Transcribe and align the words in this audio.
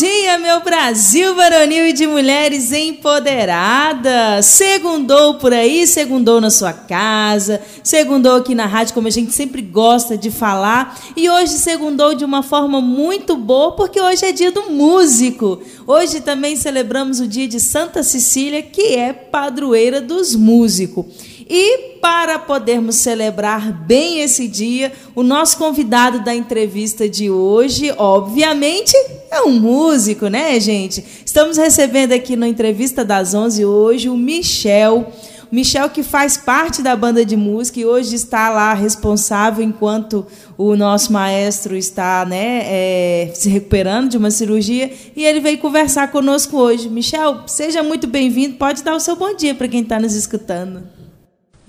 dia, 0.00 0.38
meu 0.38 0.62
Brasil 0.62 1.34
varonil 1.34 1.88
e 1.88 1.92
de 1.92 2.06
mulheres 2.06 2.72
empoderadas. 2.72 4.46
Segundou 4.46 5.34
por 5.34 5.52
aí, 5.52 5.86
segundou 5.86 6.40
na 6.40 6.48
sua 6.48 6.72
casa, 6.72 7.60
segundou 7.84 8.36
aqui 8.36 8.54
na 8.54 8.64
rádio, 8.64 8.94
como 8.94 9.08
a 9.08 9.10
gente 9.10 9.30
sempre 9.32 9.60
gosta 9.60 10.16
de 10.16 10.30
falar. 10.30 10.98
E 11.14 11.28
hoje 11.28 11.52
segundou 11.52 12.14
de 12.14 12.24
uma 12.24 12.42
forma 12.42 12.80
muito 12.80 13.36
boa, 13.36 13.72
porque 13.72 14.00
hoje 14.00 14.24
é 14.24 14.32
dia 14.32 14.50
do 14.50 14.70
músico. 14.70 15.60
Hoje 15.86 16.22
também 16.22 16.56
celebramos 16.56 17.20
o 17.20 17.26
dia 17.26 17.46
de 17.46 17.60
Santa 17.60 18.02
Cecília, 18.02 18.62
que 18.62 18.94
é 18.94 19.12
padroeira 19.12 20.00
dos 20.00 20.34
músicos. 20.34 21.04
E 21.52 21.96
para 22.00 22.38
podermos 22.38 22.94
celebrar 22.94 23.72
bem 23.72 24.20
esse 24.20 24.46
dia, 24.46 24.92
o 25.16 25.22
nosso 25.24 25.58
convidado 25.58 26.22
da 26.22 26.32
entrevista 26.32 27.08
de 27.08 27.28
hoje, 27.28 27.92
obviamente, 27.98 28.96
é 29.28 29.42
um 29.42 29.58
músico, 29.58 30.28
né, 30.28 30.60
gente? 30.60 31.04
Estamos 31.26 31.56
recebendo 31.56 32.12
aqui 32.12 32.36
na 32.36 32.46
entrevista 32.46 33.04
das 33.04 33.34
11 33.34 33.64
hoje 33.64 34.08
o 34.08 34.16
Michel. 34.16 35.12
Michel, 35.50 35.90
que 35.90 36.04
faz 36.04 36.36
parte 36.36 36.82
da 36.82 36.94
banda 36.94 37.24
de 37.24 37.36
música 37.36 37.80
e 37.80 37.84
hoje 37.84 38.14
está 38.14 38.48
lá 38.50 38.72
responsável 38.72 39.64
enquanto 39.64 40.24
o 40.56 40.76
nosso 40.76 41.12
maestro 41.12 41.76
está 41.76 42.24
né, 42.24 42.60
é, 42.62 43.32
se 43.34 43.48
recuperando 43.48 44.08
de 44.08 44.16
uma 44.16 44.30
cirurgia. 44.30 44.92
E 45.16 45.24
ele 45.24 45.40
veio 45.40 45.58
conversar 45.58 46.12
conosco 46.12 46.56
hoje. 46.56 46.88
Michel, 46.88 47.40
seja 47.48 47.82
muito 47.82 48.06
bem-vindo. 48.06 48.54
Pode 48.54 48.84
dar 48.84 48.94
o 48.94 49.00
seu 49.00 49.16
bom 49.16 49.34
dia 49.34 49.52
para 49.52 49.66
quem 49.66 49.80
está 49.82 49.98
nos 49.98 50.14
escutando. 50.14 50.99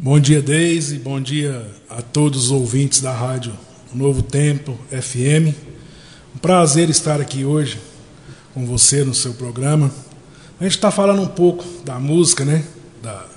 Bom 0.04 0.20
dia, 0.20 0.42
Deise. 0.42 0.98
Bom 0.98 1.22
dia 1.22 1.64
a 1.88 2.02
todos 2.02 2.46
os 2.46 2.52
ouvintes 2.52 3.02
da 3.02 3.14
rádio 3.14 3.54
Novo 3.94 4.24
Tempo 4.24 4.76
FM. 4.90 5.56
Um 6.36 6.40
prazer 6.42 6.90
estar 6.90 7.22
aqui 7.22 7.46
hoje 7.46 7.78
com 8.52 8.66
você 8.66 9.04
no 9.04 9.14
seu 9.14 9.36
programa. 9.36 9.92
A 10.60 10.64
gente 10.64 10.74
está 10.74 10.90
falando 10.90 11.22
um 11.22 11.28
pouco 11.28 11.64
da 11.86 12.00
música, 12.00 12.44
né? 12.44 12.64
Da, 13.00 13.28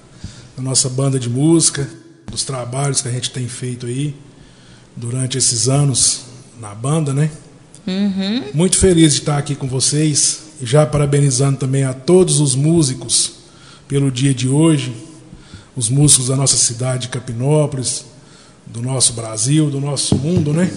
da, 0.56 0.62
nossa 0.62 0.88
banda 0.88 1.20
de 1.20 1.28
música, 1.28 1.86
dos 2.30 2.44
trabalhos 2.44 3.02
que 3.02 3.08
a 3.08 3.12
gente 3.12 3.30
tem 3.30 3.46
feito 3.46 3.84
aí 3.84 4.14
durante 4.96 5.36
esses 5.36 5.68
anos 5.68 6.22
na 6.58 6.74
banda, 6.74 7.12
né? 7.12 7.30
Uhum. 7.86 8.42
Muito 8.54 8.78
feliz 8.78 9.12
de 9.12 9.18
estar 9.18 9.36
aqui 9.36 9.54
com 9.54 9.68
vocês 9.68 10.44
e 10.62 10.64
já 10.64 10.86
parabenizando 10.86 11.58
também 11.58 11.84
a 11.84 11.92
todos 11.92 12.40
os 12.40 12.54
músicos 12.54 13.32
pelo 13.86 14.10
dia 14.10 14.32
de 14.32 14.48
hoje 14.48 15.12
os 15.76 15.88
músicos 15.88 16.28
da 16.28 16.36
nossa 16.36 16.56
cidade 16.56 17.02
de 17.02 17.08
Capinópolis, 17.08 18.04
do 18.66 18.80
nosso 18.80 19.12
Brasil, 19.12 19.70
do 19.70 19.80
nosso 19.80 20.16
mundo, 20.16 20.52
né? 20.52 20.70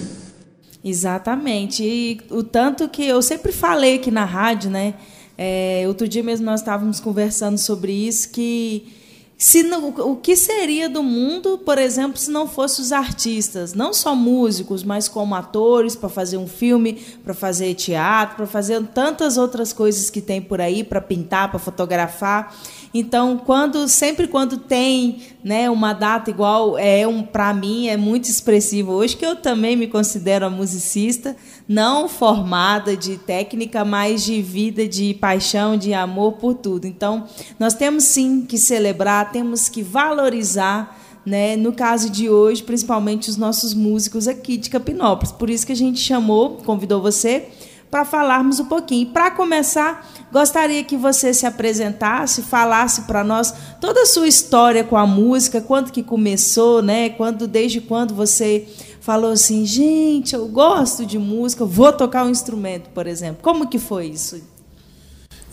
Exatamente. 0.84 1.84
E 1.84 2.22
o 2.30 2.44
tanto 2.44 2.88
que 2.89 3.06
eu 3.06 3.22
sempre 3.22 3.52
falei 3.52 3.95
aqui 3.95 4.12
na 4.12 4.26
rádio, 4.26 4.70
né? 4.70 4.95
É, 5.38 5.84
outro 5.88 6.08
dia 6.08 6.23
mesmo 6.23 6.45
nós 6.45 6.62
estávamos 6.62 7.00
conversando 7.00 7.58
sobre 7.58 7.92
isso, 7.92 8.30
que 8.30 8.92
se 9.38 9.62
não, 9.62 9.89
o 9.89 10.16
que 10.16 10.36
seria 10.36 10.89
do 10.89 11.04
mundo, 11.04 11.59
por 11.59 11.78
exemplo, 11.78 12.17
se 12.17 12.32
não 12.32 12.48
fossem 12.48 12.84
os 12.84 12.92
artistas, 12.92 13.76
não 13.76 13.94
só 13.94 14.16
músicos, 14.16 14.84
mas 14.84 15.08
como 15.08 15.36
atores 15.36 15.95
para 15.95 16.09
fazer 16.09 16.38
um 16.38 16.48
filme, 16.48 16.94
para 17.23 17.36
fazer 17.36 17.76
teatro, 17.76 18.36
para 18.36 18.48
fazer 18.48 18.82
tantas 18.88 19.38
outras 19.38 19.72
coisas 19.72 20.09
que 20.09 20.22
tem 20.22 20.42
por 20.42 20.59
aí, 20.59 20.84
para 20.84 21.00
pintar, 21.00 21.52
para 21.52 21.59
fotografar. 21.59 22.52
Então, 23.00 23.38
quando 23.38 23.88
sempre 23.88 24.28
quando 24.28 24.58
tem, 24.58 25.22
né, 25.44 25.70
uma 25.70 25.94
data 25.94 26.31
igual 26.31 26.78
é 26.78 27.08
um 27.08 27.22
para 27.22 27.54
mim 27.54 27.88
é 27.88 27.95
muito 27.95 28.26
expressivo. 28.26 28.94
Hoje 28.94 29.16
que 29.16 29.26
eu 29.26 29.36
também 29.36 29.76
me 29.76 29.86
considero 29.86 30.50
musicista, 30.50 31.36
não 31.67 32.09
formada 32.09 32.98
de 32.98 33.17
técnica, 33.17 33.86
mas 33.86 34.23
de 34.23 34.42
vida, 34.42 34.88
de 34.88 35.14
paixão, 35.14 35.78
de 35.78 35.94
amor 35.94 36.34
por 36.34 36.56
tudo. 36.56 36.88
Então, 36.88 37.26
nós 37.59 37.76
temos 37.76 38.04
sim 38.04 38.42
que 38.42 38.58
celebrar, 38.58 39.32
temos 39.32 39.70
que 39.70 39.84
valorizar 39.84 40.98
né, 41.23 41.56
no 41.58 41.73
caso 41.73 42.10
de 42.10 42.30
hoje, 42.30 42.64
principalmente 42.64 43.30
os 43.30 43.38
nossos 43.38 43.73
músicos 43.73 44.27
aqui 44.27 44.58
de 44.58 44.70
Capinópolis. 44.70 45.32
Por 45.32 45.50
isso 45.50 45.67
que 45.67 45.73
a 45.73 45.76
gente 45.76 46.00
chamou, 46.00 46.58
convidou 46.66 47.02
você 47.02 47.50
para 47.89 48.03
falarmos 48.03 48.59
um 48.59 48.65
pouquinho. 48.65 49.08
Para 49.08 49.31
começar, 49.31 50.08
gostaria 50.31 50.83
que 50.83 50.98
você 50.98 51.33
se 51.33 51.45
apresentasse, 51.45 52.42
falasse 52.42 53.03
para 53.03 53.23
nós 53.23 53.53
toda 53.80 54.02
a 54.02 54.05
sua 54.05 54.27
história 54.27 54.83
com 54.83 54.98
a 54.98 55.08
música, 55.08 55.61
quando 55.61 55.92
que 55.92 56.03
começou, 56.03 56.81
né? 56.81 57.09
Quando, 57.09 57.47
desde 57.47 57.81
quando 57.81 58.14
você 58.14 58.67
falou 58.99 59.31
assim, 59.31 59.65
gente, 59.65 60.36
eu 60.36 60.47
gosto 60.47 61.05
de 61.05 61.17
música, 61.17 61.64
vou 61.64 61.93
tocar 61.93 62.26
um 62.26 62.30
instrumento, 62.30 62.89
por 62.89 63.08
exemplo. 63.08 63.39
Como 63.42 63.67
que 63.67 63.80
foi 63.80 64.08
isso? 64.08 64.42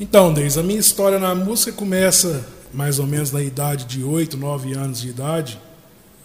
Então, 0.01 0.35
Deise, 0.35 0.59
a 0.59 0.63
minha 0.63 0.81
história 0.81 1.21
na 1.21 1.37
música 1.37 1.71
começa 1.71 2.45
mais 2.73 2.99
ou 2.99 3.07
menos 3.07 3.31
na 3.31 3.41
idade 3.41 3.85
de 3.85 4.03
8, 4.03 4.37
9 4.37 4.73
anos 4.73 5.01
de 5.01 5.09
idade. 5.09 5.61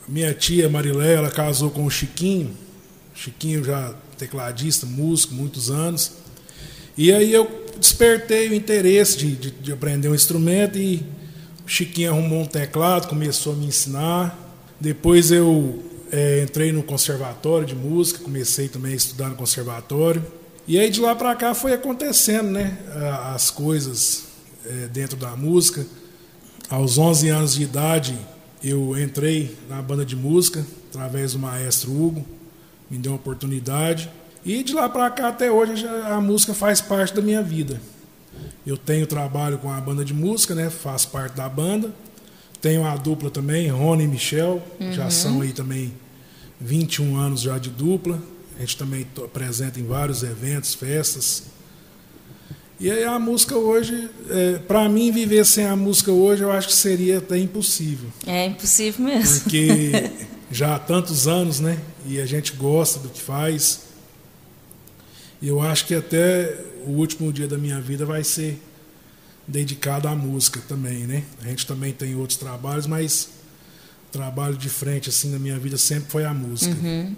Minha 0.08 0.34
tia 0.34 0.68
Marilé, 0.68 1.14
ela 1.14 1.30
casou 1.30 1.70
com 1.70 1.86
o 1.86 1.92
Chiquinho. 1.92 2.50
Chiquinho 3.14 3.64
já 3.64 3.94
tecladista, 4.20 4.86
músico, 4.86 5.34
muitos 5.34 5.72
anos. 5.72 6.12
E 6.98 7.12
aí 7.14 7.34
eu 7.34 7.50
despertei 7.80 8.50
o 8.50 8.54
interesse 8.54 9.18
de, 9.18 9.36
de, 9.36 9.52
de 9.52 9.72
aprender 9.72 10.10
um 10.10 10.16
instrumento 10.16 10.78
e 10.78 10.98
o 11.66 11.68
Chiquinho 11.68 12.12
arrumou 12.12 12.42
um 12.42 12.46
teclado, 12.46 13.08
começou 13.08 13.54
a 13.54 13.56
me 13.56 13.66
ensinar. 13.66 14.38
Depois 14.80 15.32
eu 15.32 15.82
é, 16.12 16.44
entrei 16.44 16.72
no 16.74 16.84
conservatório 16.84 17.66
de 17.66 17.76
música, 17.76 18.20
comecei 18.20 18.68
também 18.68 18.94
a 18.94 18.96
estudar 18.96 19.30
no 19.30 19.36
conservatório. 19.36 20.24
E 20.68 20.78
aí 20.78 20.90
de 20.90 21.00
lá 21.00 21.16
para 21.16 21.34
cá 21.36 21.54
foi 21.54 21.74
acontecendo, 21.74 22.52
né? 22.52 22.78
As 23.34 23.50
coisas 23.50 24.26
é, 24.66 24.88
dentro 24.88 25.16
da 25.16 25.36
música. 25.36 25.86
Aos 26.70 26.98
11 26.98 27.30
anos 27.30 27.56
de 27.56 27.64
idade 27.64 28.18
eu 28.62 29.00
entrei 29.00 29.58
na 29.70 29.82
banda 29.82 30.06
de 30.06 30.16
música 30.16 30.66
através 30.90 31.32
do 31.32 31.40
maestro 31.40 31.92
Hugo 31.92 32.39
me 32.90 32.98
deu 32.98 33.12
uma 33.12 33.18
oportunidade. 33.18 34.10
E 34.46 34.64
de 34.64 34.74
lá 34.74 34.88
para 34.88 35.10
cá 35.10 35.28
até 35.30 35.52
hoje 35.52 35.86
a 35.88 36.20
música 36.22 36.54
faz 36.54 36.82
parte 36.82 37.14
da 37.14 37.22
minha 37.22 37.42
vida. 37.42 37.82
Eu 38.66 38.78
tenho 38.78 39.06
trabalho 39.06 39.58
com 39.58 39.72
a 39.72 39.80
banda 39.80 40.06
de 40.06 40.14
música, 40.14 40.56
né? 40.56 40.70
Faço 40.70 41.10
parte 41.10 41.36
da 41.36 41.48
banda. 41.50 41.94
Tenho 42.62 42.86
a 42.86 42.96
dupla 42.96 43.30
também, 43.30 43.70
Rony 43.70 44.04
e 44.04 44.08
Michel, 44.08 44.62
uhum. 44.80 44.92
já 44.92 45.10
são 45.10 45.42
aí 45.42 45.54
também 45.54 45.94
21 46.60 47.16
anos 47.16 47.42
já 47.42 47.58
de 47.58 47.70
dupla. 47.70 48.22
A 48.58 48.62
gente 48.62 48.78
também 48.78 49.08
apresenta 49.24 49.80
em 49.80 49.86
vários 49.86 50.24
eventos, 50.24 50.74
festas. 50.74 51.44
E 52.78 52.92
aí 52.92 53.04
a 53.04 53.18
música 53.18 53.58
hoje, 53.58 54.10
é, 54.30 54.60
para 54.60 54.88
mim 54.88 55.12
viver 55.12 55.46
sem 55.46 55.66
a 55.66 55.76
música 55.76 56.12
hoje, 56.12 56.44
eu 56.44 56.52
acho 56.52 56.68
que 56.68 56.74
seria 56.74 57.18
até 57.18 57.38
impossível. 57.38 58.10
É 58.28 58.46
impossível 58.46 59.06
mesmo. 59.06 59.42
Porque 59.42 59.92
já 60.52 60.76
há 60.76 60.80
tantos 60.80 61.28
anos, 61.28 61.60
né? 61.60 61.80
E 62.06 62.20
a 62.20 62.26
gente 62.26 62.54
gosta 62.54 63.00
do 63.00 63.10
que 63.10 63.22
faz. 63.22 63.82
E 65.42 65.48
eu 65.48 65.62
acho 65.62 65.86
que 65.86 65.96
até 65.96 66.58
o 66.86 66.92
último 66.92 67.32
dia 67.32 67.48
da 67.48 67.58
minha 67.58 67.80
vida 67.80 68.06
vai 68.06 68.24
ser 68.24 68.62
dedicado 69.48 70.08
à 70.08 70.16
música 70.16 70.62
também, 70.68 71.08
né? 71.08 71.24
A 71.42 71.48
gente 71.48 71.66
também 71.66 71.94
tem 71.94 72.16
outros 72.16 72.38
trabalhos, 72.38 72.88
mas 72.88 73.30
trabalho 74.12 74.58
de 74.58 74.70
frente 74.70 75.10
assim 75.10 75.30
na 75.32 75.40
minha 75.40 75.58
vida 75.58 75.78
sempre 75.78 76.10
foi 76.10 76.26
a 76.26 76.34
música. 76.34 76.76
Uhum. 76.76 77.16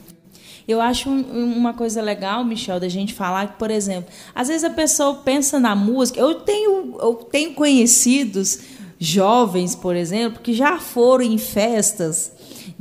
Eu 0.67 0.79
acho 0.79 1.09
uma 1.09 1.73
coisa 1.73 2.01
legal, 2.01 2.45
Michel, 2.45 2.79
da 2.79 2.87
gente 2.87 3.13
falar 3.13 3.47
que, 3.47 3.57
por 3.57 3.71
exemplo, 3.71 4.11
às 4.33 4.47
vezes 4.47 4.63
a 4.63 4.69
pessoa 4.69 5.15
pensa 5.15 5.59
na 5.59 5.75
música. 5.75 6.19
Eu 6.19 6.35
tenho, 6.35 6.97
eu 6.99 7.15
tenho 7.15 7.53
conhecidos 7.53 8.59
jovens, 8.99 9.75
por 9.75 9.95
exemplo, 9.95 10.39
que 10.41 10.53
já 10.53 10.79
foram 10.79 11.25
em 11.25 11.37
festas 11.37 12.31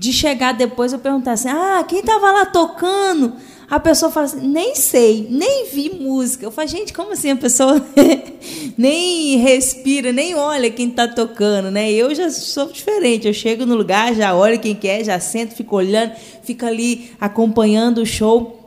de 0.01 0.15
chegar 0.15 0.55
depois 0.55 0.95
eu 0.95 0.99
perguntar 0.99 1.33
assim: 1.33 1.51
ah, 1.51 1.85
quem 1.87 1.99
estava 1.99 2.33
lá 2.33 2.47
tocando? 2.47 3.35
A 3.69 3.79
pessoa 3.79 4.11
fala 4.11 4.25
assim: 4.25 4.49
nem 4.49 4.75
sei, 4.75 5.27
nem 5.29 5.67
vi 5.67 5.91
música. 5.91 6.47
Eu 6.47 6.51
falo, 6.51 6.67
gente, 6.67 6.91
como 6.91 7.13
assim 7.13 7.31
a 7.31 7.37
pessoa 7.37 7.85
nem 8.79 9.37
respira, 9.37 10.11
nem 10.11 10.35
olha 10.35 10.71
quem 10.71 10.89
está 10.89 11.07
tocando, 11.07 11.71
né? 11.71 11.93
Eu 11.93 12.15
já 12.15 12.31
sou 12.31 12.73
diferente. 12.73 13.29
Eu 13.29 13.35
chego 13.35 13.67
no 13.67 13.75
lugar, 13.75 14.15
já 14.15 14.35
olho 14.35 14.59
quem 14.59 14.75
quer, 14.75 15.05
já 15.05 15.21
sento, 15.21 15.55
fico 15.55 15.77
olhando, 15.77 16.13
fico 16.43 16.65
ali 16.65 17.13
acompanhando 17.21 17.99
o 17.99 18.07
show. 18.07 18.59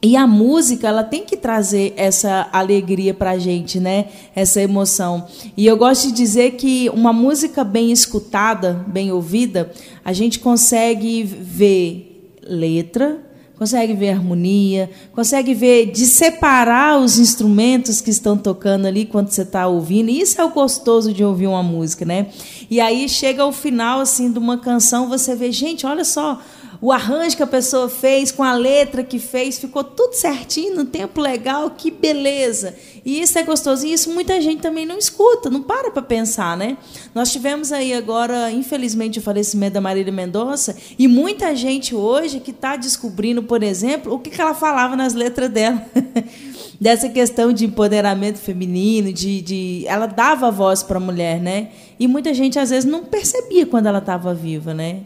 E 0.00 0.16
a 0.16 0.26
música, 0.26 0.86
ela 0.86 1.02
tem 1.02 1.24
que 1.24 1.36
trazer 1.36 1.92
essa 1.96 2.48
alegria 2.52 3.12
para 3.12 3.32
a 3.32 3.38
gente, 3.38 3.80
né? 3.80 4.06
Essa 4.34 4.60
emoção. 4.60 5.26
E 5.56 5.66
eu 5.66 5.76
gosto 5.76 6.08
de 6.08 6.12
dizer 6.12 6.52
que 6.52 6.88
uma 6.90 7.12
música 7.12 7.64
bem 7.64 7.90
escutada, 7.90 8.84
bem 8.86 9.10
ouvida, 9.10 9.72
a 10.04 10.12
gente 10.12 10.38
consegue 10.38 11.24
ver 11.24 12.30
letra, 12.44 13.18
consegue 13.58 13.92
ver 13.92 14.10
harmonia, 14.10 14.88
consegue 15.12 15.52
ver 15.52 15.86
de 15.86 16.06
separar 16.06 17.00
os 17.00 17.18
instrumentos 17.18 18.00
que 18.00 18.10
estão 18.10 18.36
tocando 18.36 18.86
ali 18.86 19.04
quando 19.04 19.30
você 19.30 19.42
está 19.42 19.66
ouvindo. 19.66 20.10
E 20.10 20.20
isso 20.20 20.40
é 20.40 20.44
o 20.44 20.50
gostoso 20.50 21.12
de 21.12 21.24
ouvir 21.24 21.48
uma 21.48 21.62
música, 21.62 22.04
né? 22.04 22.28
E 22.70 22.80
aí 22.80 23.08
chega 23.08 23.42
ao 23.42 23.50
final 23.50 23.98
assim 23.98 24.30
de 24.30 24.38
uma 24.38 24.58
canção, 24.58 25.08
você 25.08 25.34
vê, 25.34 25.50
gente, 25.50 25.84
olha 25.84 26.04
só 26.04 26.40
o 26.80 26.92
arranjo 26.92 27.36
que 27.36 27.42
a 27.42 27.46
pessoa 27.46 27.88
fez, 27.88 28.30
com 28.30 28.42
a 28.42 28.54
letra 28.54 29.02
que 29.02 29.18
fez, 29.18 29.58
ficou 29.58 29.82
tudo 29.82 30.12
certinho, 30.12 30.76
no 30.76 30.84
tempo 30.84 31.20
legal, 31.20 31.70
que 31.70 31.90
beleza. 31.90 32.74
E 33.04 33.20
isso 33.20 33.36
é 33.36 33.42
gostoso. 33.42 33.84
E 33.84 33.92
isso 33.92 34.12
muita 34.12 34.40
gente 34.40 34.60
também 34.60 34.86
não 34.86 34.96
escuta, 34.96 35.50
não 35.50 35.60
para 35.60 35.90
para 35.90 36.02
pensar, 36.02 36.56
né? 36.56 36.76
Nós 37.12 37.32
tivemos 37.32 37.72
aí 37.72 37.92
agora, 37.92 38.52
infelizmente, 38.52 39.18
o 39.18 39.22
falecimento 39.22 39.74
da 39.74 39.80
Marília 39.80 40.12
Mendonça, 40.12 40.76
e 40.96 41.08
muita 41.08 41.54
gente 41.56 41.96
hoje 41.96 42.38
que 42.38 42.52
está 42.52 42.76
descobrindo, 42.76 43.42
por 43.42 43.64
exemplo, 43.64 44.14
o 44.14 44.18
que, 44.20 44.30
que 44.30 44.40
ela 44.40 44.54
falava 44.54 44.94
nas 44.94 45.14
letras 45.14 45.50
dela. 45.50 45.84
Dessa 46.80 47.08
questão 47.08 47.52
de 47.52 47.64
empoderamento 47.64 48.38
feminino, 48.38 49.12
de, 49.12 49.40
de 49.40 49.84
ela 49.88 50.06
dava 50.06 50.48
voz 50.48 50.80
para 50.80 50.98
a 50.98 51.00
mulher, 51.00 51.40
né? 51.40 51.70
E 51.98 52.06
muita 52.06 52.32
gente 52.32 52.56
às 52.56 52.70
vezes 52.70 52.88
não 52.88 53.04
percebia 53.04 53.66
quando 53.66 53.86
ela 53.86 53.98
estava 53.98 54.32
viva, 54.32 54.72
né? 54.72 55.00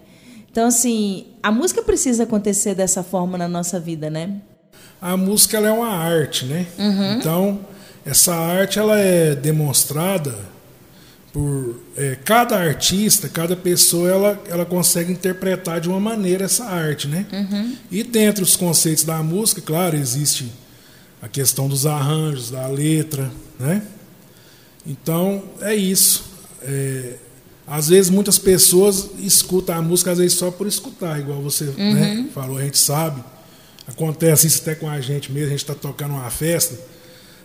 Então, 0.50 0.68
assim, 0.68 1.31
a 1.42 1.50
música 1.50 1.82
precisa 1.82 2.22
acontecer 2.22 2.74
dessa 2.74 3.02
forma 3.02 3.36
na 3.36 3.48
nossa 3.48 3.80
vida, 3.80 4.08
né? 4.08 4.36
A 5.00 5.16
música 5.16 5.58
é 5.58 5.72
uma 5.72 5.88
arte, 5.88 6.44
né? 6.44 6.66
Uhum. 6.78 7.14
Então, 7.14 7.60
essa 8.04 8.34
arte 8.34 8.78
ela 8.78 8.98
é 8.98 9.34
demonstrada 9.34 10.34
por 11.32 11.80
é, 11.96 12.16
cada 12.24 12.56
artista, 12.56 13.28
cada 13.28 13.56
pessoa, 13.56 14.08
ela, 14.08 14.42
ela 14.48 14.64
consegue 14.66 15.10
interpretar 15.10 15.80
de 15.80 15.88
uma 15.88 15.98
maneira 15.98 16.44
essa 16.44 16.64
arte, 16.64 17.08
né? 17.08 17.26
Uhum. 17.32 17.76
E 17.90 18.04
dentro 18.04 18.44
dos 18.44 18.54
conceitos 18.54 19.02
da 19.02 19.22
música, 19.22 19.60
claro, 19.62 19.96
existe 19.96 20.52
a 21.20 21.28
questão 21.28 21.68
dos 21.68 21.86
arranjos, 21.86 22.50
da 22.50 22.66
letra, 22.66 23.30
né? 23.58 23.82
Então, 24.86 25.42
é 25.60 25.74
isso. 25.74 26.24
É, 26.62 27.14
às 27.72 27.88
vezes 27.88 28.10
muitas 28.10 28.38
pessoas 28.38 29.08
escutam 29.18 29.74
a 29.74 29.80
música, 29.80 30.10
às 30.10 30.18
vezes 30.18 30.36
só 30.36 30.50
por 30.50 30.66
escutar, 30.66 31.18
igual 31.18 31.40
você 31.40 31.64
né, 31.64 31.72
uhum. 31.78 31.94
né, 31.94 32.28
falou, 32.34 32.58
a 32.58 32.62
gente 32.62 32.76
sabe. 32.76 33.24
Acontece 33.86 34.46
isso 34.46 34.60
até 34.60 34.74
com 34.74 34.86
a 34.86 35.00
gente 35.00 35.32
mesmo, 35.32 35.46
a 35.46 35.50
gente 35.52 35.60
está 35.60 35.74
tocando 35.74 36.12
uma 36.12 36.28
festa, 36.28 36.78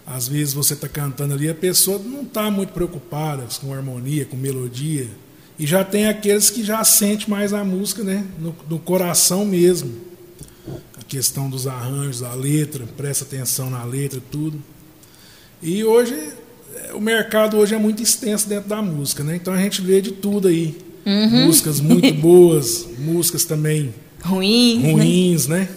às 0.06 0.28
vezes 0.28 0.54
você 0.54 0.74
está 0.74 0.90
cantando 0.90 1.34
ali, 1.34 1.50
a 1.50 1.56
pessoa 1.56 1.98
não 1.98 2.24
está 2.24 2.52
muito 2.52 2.74
preocupada 2.74 3.46
com 3.62 3.74
harmonia, 3.74 4.26
com 4.26 4.36
melodia. 4.36 5.08
E 5.58 5.66
já 5.66 5.86
tem 5.86 6.10
aqueles 6.10 6.50
que 6.50 6.62
já 6.62 6.84
sente 6.84 7.30
mais 7.30 7.54
a 7.54 7.64
música, 7.64 8.04
né? 8.04 8.28
No, 8.38 8.54
no 8.70 8.80
coração 8.80 9.46
mesmo. 9.46 9.96
A 11.00 11.04
questão 11.08 11.50
dos 11.50 11.68
arranjos, 11.68 12.22
a 12.22 12.34
letra, 12.34 12.86
presta 12.98 13.24
atenção 13.24 13.70
na 13.70 13.86
letra, 13.86 14.22
tudo. 14.30 14.62
E 15.62 15.86
hoje 15.86 16.34
o 16.94 17.00
mercado 17.00 17.58
hoje 17.58 17.76
é 17.76 17.78
muito 17.78 18.02
extenso 18.02 18.48
dentro 18.48 18.70
da 18.70 18.82
música, 18.82 19.24
né? 19.24 19.36
Então 19.36 19.54
a 19.54 19.58
gente 19.58 19.82
vê 19.82 20.02
de 20.02 20.12
tudo 20.12 20.48
aí. 20.48 20.78
Uhum. 21.06 21.46
Músicas 21.46 21.80
muito 21.80 22.14
boas, 22.20 22.86
músicas 23.00 23.46
também 23.46 23.94
ruins, 24.24 24.84
né? 24.84 24.92
ruins 24.92 25.48
né? 25.48 25.60
né? 25.60 25.70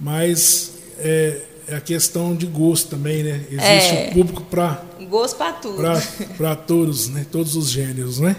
Mas 0.00 0.72
é, 0.98 1.40
é, 1.68 1.76
a 1.76 1.80
questão 1.80 2.34
de 2.34 2.46
gosto 2.46 2.88
também, 2.88 3.22
né? 3.22 3.44
Existe 3.50 3.94
é, 3.94 4.08
um 4.10 4.14
público 4.14 4.42
para 4.42 4.82
gosto 5.08 5.36
para 5.36 5.52
tudo, 5.52 5.82
para 6.36 6.54
todos, 6.54 7.08
né? 7.08 7.26
Todos 7.30 7.56
os 7.56 7.70
gêneros, 7.70 8.20
né? 8.20 8.36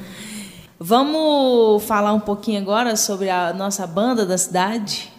Vamos 0.79 1.83
falar 1.83 2.13
um 2.13 2.19
pouquinho 2.19 2.61
agora 2.61 2.95
sobre 2.95 3.29
a 3.29 3.51
nossa 3.53 3.85
banda 3.85 4.25
da 4.25 4.38
cidade, 4.38 5.11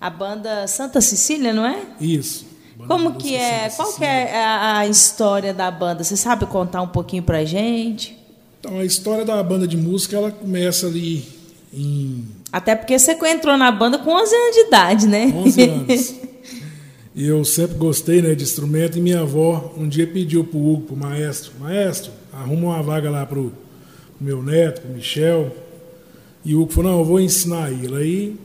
a 0.00 0.08
banda 0.08 0.66
Santa 0.68 1.00
Cecília, 1.00 1.52
não 1.52 1.66
é? 1.66 1.80
Isso. 2.00 2.47
Como 2.86 3.14
que 3.14 3.34
é? 3.34 3.68
Qual 3.70 3.92
que 3.92 4.04
é 4.04 4.36
a, 4.36 4.86
história 4.86 5.52
da 5.52 5.70
banda? 5.70 6.04
Você 6.04 6.16
sabe 6.16 6.46
contar 6.46 6.82
um 6.82 6.88
pouquinho 6.88 7.22
pra 7.22 7.44
gente? 7.44 8.16
Então, 8.60 8.78
a 8.78 8.84
história 8.84 9.24
da 9.24 9.42
banda 9.42 9.66
de 9.66 9.76
música, 9.76 10.16
ela 10.16 10.30
começa 10.30 10.86
ali 10.86 11.24
em... 11.72 12.24
Até 12.52 12.74
porque 12.74 12.98
você 12.98 13.12
entrou 13.12 13.56
na 13.56 13.70
banda 13.70 13.98
com 13.98 14.10
11 14.10 14.34
anos 14.34 14.54
de 14.54 14.60
idade, 14.62 15.06
né? 15.06 15.32
11 15.34 15.62
anos. 15.68 16.14
e 17.14 17.26
eu 17.26 17.44
sempre 17.44 17.76
gostei 17.76 18.22
né, 18.22 18.34
de 18.34 18.42
instrumento 18.42 18.98
e 18.98 19.00
minha 19.00 19.20
avó 19.20 19.74
um 19.76 19.88
dia 19.88 20.06
pediu 20.06 20.44
pro 20.44 20.58
Hugo, 20.58 20.82
pro 20.82 20.96
maestro, 20.96 21.52
maestro, 21.60 22.12
arruma 22.32 22.68
uma 22.68 22.82
vaga 22.82 23.10
lá 23.10 23.26
pro, 23.26 23.52
meu 24.20 24.42
neto, 24.42 24.80
pro 24.82 24.90
Michel. 24.90 25.54
E 26.44 26.54
o 26.54 26.62
Hugo 26.62 26.72
falou, 26.72 26.92
não, 26.92 26.98
eu 27.00 27.04
vou 27.04 27.20
ensinar 27.20 27.70
ele. 27.70 27.96
Aí 27.96 28.36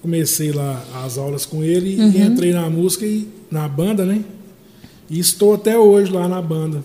comecei 0.00 0.50
lá 0.50 0.82
as 1.04 1.16
aulas 1.16 1.46
com 1.46 1.62
ele 1.62 2.00
uhum. 2.00 2.10
e 2.10 2.22
entrei 2.22 2.52
na 2.52 2.68
música 2.68 3.06
e 3.06 3.28
na 3.52 3.68
banda, 3.68 4.04
né? 4.04 4.24
E 5.10 5.20
estou 5.20 5.54
até 5.54 5.78
hoje 5.78 6.10
lá 6.10 6.26
na 6.26 6.40
banda. 6.40 6.82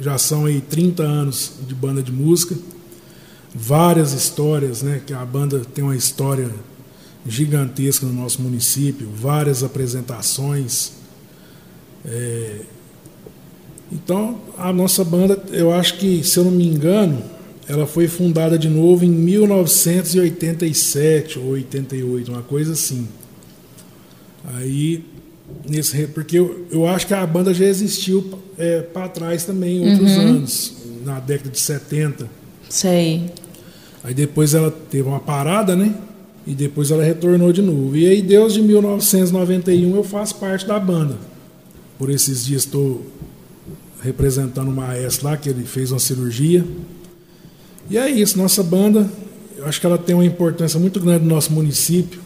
Já 0.00 0.18
são 0.18 0.46
aí 0.46 0.60
30 0.60 1.04
anos 1.04 1.52
de 1.66 1.74
banda 1.74 2.02
de 2.02 2.10
música. 2.10 2.56
Várias 3.54 4.12
histórias, 4.12 4.82
né? 4.82 5.00
Que 5.06 5.14
a 5.14 5.24
banda 5.24 5.60
tem 5.60 5.84
uma 5.84 5.94
história 5.94 6.50
gigantesca 7.26 8.04
no 8.04 8.12
nosso 8.12 8.42
município, 8.42 9.08
várias 9.14 9.62
apresentações. 9.62 10.94
É... 12.04 12.58
Então, 13.92 14.40
a 14.58 14.72
nossa 14.72 15.04
banda, 15.04 15.40
eu 15.52 15.72
acho 15.72 15.98
que, 15.98 16.24
se 16.24 16.36
eu 16.38 16.44
não 16.44 16.50
me 16.50 16.66
engano, 16.66 17.22
ela 17.68 17.86
foi 17.86 18.08
fundada 18.08 18.58
de 18.58 18.68
novo 18.68 19.04
em 19.04 19.10
1987 19.10 21.38
ou 21.38 21.50
88, 21.50 22.32
uma 22.32 22.42
coisa 22.42 22.72
assim. 22.72 23.06
Aí, 24.56 25.04
nesse, 25.68 26.06
porque 26.08 26.38
eu, 26.38 26.66
eu 26.70 26.86
acho 26.86 27.06
que 27.06 27.14
a 27.14 27.26
banda 27.26 27.52
já 27.52 27.64
existiu 27.64 28.38
é, 28.58 28.80
para 28.80 29.08
trás 29.08 29.44
também, 29.44 29.82
em 29.82 29.92
outros 29.92 30.12
uhum. 30.12 30.20
anos, 30.20 30.74
na 31.04 31.20
década 31.20 31.50
de 31.50 31.60
70. 31.60 32.28
Sei. 32.68 33.30
Aí 34.02 34.12
depois 34.12 34.54
ela 34.54 34.70
teve 34.70 35.08
uma 35.08 35.20
parada, 35.20 35.74
né? 35.74 35.94
E 36.46 36.54
depois 36.54 36.90
ela 36.90 37.02
retornou 37.02 37.52
de 37.52 37.62
novo. 37.62 37.96
E 37.96 38.06
aí, 38.06 38.20
desde 38.20 38.60
1991, 38.60 39.96
eu 39.96 40.04
faço 40.04 40.34
parte 40.34 40.66
da 40.66 40.78
banda. 40.78 41.16
Por 41.98 42.10
esses 42.10 42.44
dias 42.44 42.64
estou 42.64 43.04
representando 44.02 44.68
o 44.68 44.74
maestro 44.74 45.26
lá, 45.26 45.36
que 45.36 45.48
ele 45.48 45.64
fez 45.64 45.90
uma 45.90 45.98
cirurgia. 45.98 46.62
E 47.88 47.96
é 47.96 48.10
isso, 48.10 48.36
nossa 48.36 48.62
banda, 48.62 49.10
eu 49.56 49.66
acho 49.66 49.80
que 49.80 49.86
ela 49.86 49.96
tem 49.96 50.14
uma 50.14 50.24
importância 50.24 50.78
muito 50.78 51.00
grande 51.00 51.24
no 51.24 51.34
nosso 51.34 51.50
município, 51.50 52.20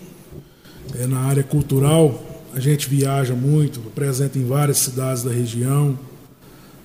é, 0.99 1.07
na 1.07 1.21
área 1.21 1.45
cultural. 1.45 2.25
A 2.55 2.61
gente 2.61 2.89
viaja 2.89 3.35
muito, 3.35 3.81
apresenta 3.87 4.39
em 4.39 4.45
várias 4.45 4.79
cidades 4.79 5.23
da 5.23 5.31
região, 5.31 5.99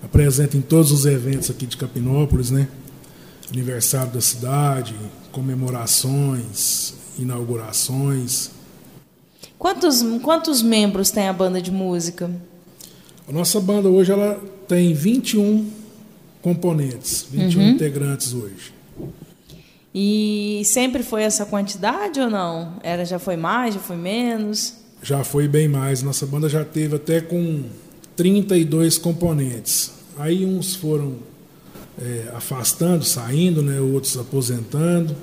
apresenta 0.03 0.57
em 0.57 0.61
todos 0.61 0.91
os 0.91 1.05
eventos 1.05 1.49
aqui 1.49 1.65
de 1.65 1.77
Capinópolis, 1.77 2.51
né? 2.51 2.67
Aniversário 3.51 4.11
da 4.11 4.21
cidade, 4.21 4.95
comemorações, 5.31 6.93
inaugurações. 7.17 8.51
Quantos, 9.57 10.03
quantos 10.21 10.61
membros 10.61 11.11
tem 11.11 11.27
a 11.27 11.33
banda 11.33 11.61
de 11.61 11.71
música? 11.71 12.29
A 13.27 13.31
nossa 13.31 13.59
banda 13.59 13.89
hoje 13.89 14.11
ela 14.11 14.41
tem 14.67 14.93
21 14.93 15.71
componentes, 16.41 17.25
21 17.31 17.61
uhum. 17.61 17.69
integrantes 17.69 18.33
hoje. 18.33 18.73
E 19.95 20.61
sempre 20.65 21.03
foi 21.03 21.23
essa 21.23 21.45
quantidade 21.45 22.19
ou 22.19 22.29
não? 22.29 22.73
Era 22.83 23.05
já 23.05 23.19
foi 23.19 23.37
mais, 23.37 23.75
já 23.75 23.79
foi 23.79 23.95
menos? 23.95 24.82
Já 25.03 25.23
foi 25.23 25.49
bem 25.49 25.67
mais. 25.67 26.01
Nossa 26.01 26.25
banda 26.25 26.47
já 26.47 26.63
teve 26.63 26.95
até 26.95 27.19
com 27.19 27.63
32 28.15 28.97
componentes. 28.97 29.91
Aí 30.17 30.45
uns 30.45 30.75
foram 30.75 31.15
é, 32.01 32.29
afastando, 32.33 33.03
saindo, 33.03 33.61
né, 33.61 33.81
outros 33.81 34.17
aposentando. 34.17 35.13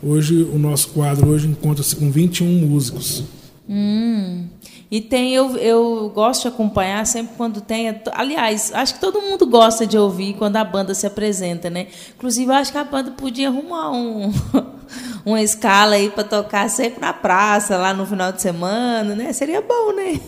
Hoje 0.00 0.44
o 0.44 0.58
nosso 0.58 0.90
quadro 0.90 1.28
hoje 1.28 1.48
encontra-se 1.48 1.96
com 1.96 2.10
21 2.10 2.46
músicos. 2.46 3.24
Hum. 3.68 4.46
E 4.90 5.00
tem, 5.00 5.34
eu, 5.34 5.56
eu 5.56 6.10
gosto 6.14 6.42
de 6.42 6.48
acompanhar 6.48 7.04
sempre 7.06 7.34
quando 7.36 7.60
tem. 7.60 8.00
Aliás, 8.12 8.72
acho 8.72 8.94
que 8.94 9.00
todo 9.00 9.20
mundo 9.20 9.46
gosta 9.46 9.86
de 9.86 9.98
ouvir 9.98 10.34
quando 10.34 10.56
a 10.56 10.64
banda 10.64 10.94
se 10.94 11.06
apresenta, 11.06 11.68
né? 11.68 11.88
Inclusive, 12.16 12.50
acho 12.52 12.72
que 12.72 12.78
a 12.78 12.84
banda 12.84 13.10
podia 13.10 13.48
arrumar 13.48 13.90
um, 13.90 14.32
uma 15.24 15.42
escala 15.42 15.96
aí 15.96 16.10
para 16.10 16.24
tocar 16.24 16.68
sempre 16.70 17.00
na 17.00 17.12
praça, 17.12 17.76
lá 17.76 17.92
no 17.92 18.06
final 18.06 18.32
de 18.32 18.40
semana, 18.42 19.14
né? 19.14 19.32
Seria 19.32 19.60
bom, 19.60 19.94
né? 19.94 20.20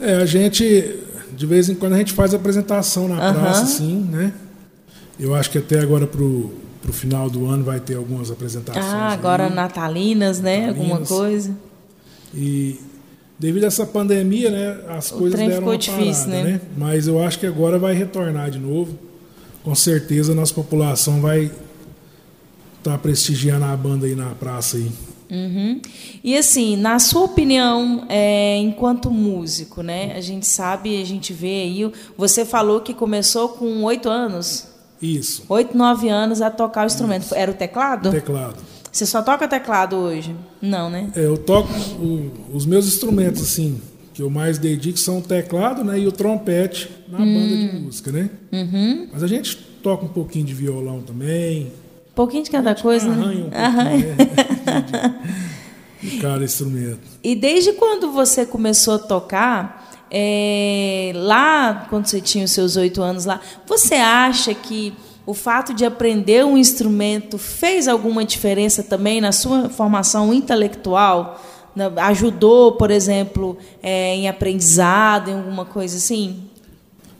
é, 0.00 0.16
a 0.16 0.26
gente, 0.26 1.00
de 1.36 1.46
vez 1.46 1.68
em 1.68 1.74
quando, 1.74 1.94
a 1.94 1.98
gente 1.98 2.12
faz 2.12 2.34
apresentação 2.34 3.08
na 3.08 3.28
uhum. 3.28 3.34
praça, 3.34 3.66
sim, 3.66 4.08
né? 4.10 4.32
Eu 5.18 5.34
acho 5.34 5.50
que 5.50 5.58
até 5.58 5.80
agora 5.80 6.06
pro, 6.06 6.52
pro 6.82 6.92
final 6.92 7.30
do 7.30 7.46
ano 7.46 7.64
vai 7.64 7.80
ter 7.80 7.96
algumas 7.96 8.30
apresentações. 8.30 8.84
Ah, 8.84 9.08
agora 9.08 9.46
aí. 9.46 9.54
natalinas, 9.54 10.40
né? 10.40 10.66
Natalinas. 10.66 10.90
Alguma 10.90 11.06
coisa. 11.06 11.56
E 12.34 12.78
devido 13.38 13.64
a 13.64 13.66
essa 13.68 13.86
pandemia, 13.86 14.50
né, 14.50 14.78
as 14.88 15.10
o 15.10 15.18
coisas 15.18 15.38
deram 15.38 15.66
uma 15.66 15.78
difícil, 15.78 16.26
parada, 16.26 16.44
né? 16.44 16.52
né? 16.52 16.60
Mas 16.76 17.06
eu 17.06 17.22
acho 17.22 17.38
que 17.38 17.46
agora 17.46 17.78
vai 17.78 17.94
retornar 17.94 18.50
de 18.50 18.58
novo. 18.58 18.98
Com 19.62 19.74
certeza 19.74 20.32
a 20.32 20.34
nossa 20.34 20.54
população 20.54 21.20
vai 21.20 21.50
tá 22.90 22.96
prestigiando 22.96 23.64
a 23.64 23.76
banda 23.76 24.06
aí 24.06 24.14
na 24.14 24.30
praça 24.30 24.76
aí. 24.76 24.90
Uhum. 25.28 25.80
E 26.22 26.36
assim, 26.36 26.76
na 26.76 27.00
sua 27.00 27.22
opinião, 27.22 28.06
é, 28.08 28.58
enquanto 28.58 29.10
músico, 29.10 29.82
né? 29.82 30.12
A 30.14 30.20
gente 30.20 30.46
sabe, 30.46 31.00
a 31.00 31.04
gente 31.04 31.32
vê 31.32 31.62
aí. 31.62 31.92
Você 32.16 32.44
falou 32.44 32.80
que 32.80 32.94
começou 32.94 33.48
com 33.48 33.82
oito 33.82 34.08
anos. 34.08 34.68
Isso. 35.02 35.44
Oito, 35.48 35.76
nove 35.76 36.08
anos 36.08 36.40
a 36.40 36.48
tocar 36.48 36.84
o 36.84 36.86
instrumento. 36.86 37.24
Isso. 37.24 37.34
Era 37.34 37.50
o 37.50 37.54
teclado? 37.54 38.10
Teclado. 38.10 38.62
Você 38.90 39.04
só 39.04 39.20
toca 39.20 39.48
teclado 39.48 39.96
hoje? 39.96 40.34
Não, 40.62 40.88
né? 40.88 41.10
É, 41.14 41.26
eu 41.26 41.36
toco 41.36 41.68
o, 42.00 42.30
os 42.54 42.64
meus 42.64 42.86
instrumentos, 42.86 43.42
assim, 43.42 43.80
que 44.14 44.22
eu 44.22 44.30
mais 44.30 44.58
dedico 44.58 44.98
são 44.98 45.18
o 45.18 45.22
teclado 45.22 45.84
né, 45.84 45.98
e 45.98 46.06
o 46.06 46.12
trompete 46.12 46.88
na 47.08 47.18
hum. 47.18 47.34
banda 47.34 47.56
de 47.56 47.80
música, 47.80 48.12
né? 48.12 48.30
Uhum. 48.52 49.08
Mas 49.12 49.22
a 49.22 49.26
gente 49.26 49.56
toca 49.82 50.04
um 50.04 50.08
pouquinho 50.08 50.46
de 50.46 50.54
violão 50.54 51.02
também. 51.02 51.72
Pouquinho 52.16 52.44
de 52.44 52.50
cada 52.50 52.74
coisa, 52.74 53.06
né? 53.10 53.26
Um 53.26 53.50
arranha. 53.54 54.16
Né? 54.16 55.36
de 56.02 56.18
cada 56.18 56.42
instrumento. 56.42 57.00
E 57.22 57.34
desde 57.34 57.74
quando 57.74 58.10
você 58.10 58.46
começou 58.46 58.94
a 58.94 58.98
tocar, 58.98 59.86
é, 60.10 61.12
lá, 61.14 61.86
quando 61.90 62.06
você 62.06 62.18
tinha 62.18 62.46
os 62.46 62.52
seus 62.52 62.74
oito 62.76 63.02
anos 63.02 63.26
lá, 63.26 63.38
você 63.66 63.96
acha 63.96 64.54
que 64.54 64.94
o 65.26 65.34
fato 65.34 65.74
de 65.74 65.84
aprender 65.84 66.42
um 66.42 66.56
instrumento 66.56 67.36
fez 67.36 67.86
alguma 67.86 68.24
diferença 68.24 68.82
também 68.82 69.20
na 69.20 69.30
sua 69.30 69.68
formação 69.68 70.32
intelectual? 70.32 71.38
Ajudou, 71.98 72.72
por 72.72 72.90
exemplo, 72.90 73.58
é, 73.82 74.14
em 74.14 74.26
aprendizado, 74.26 75.28
em 75.28 75.34
alguma 75.34 75.66
coisa 75.66 75.98
assim? 75.98 76.44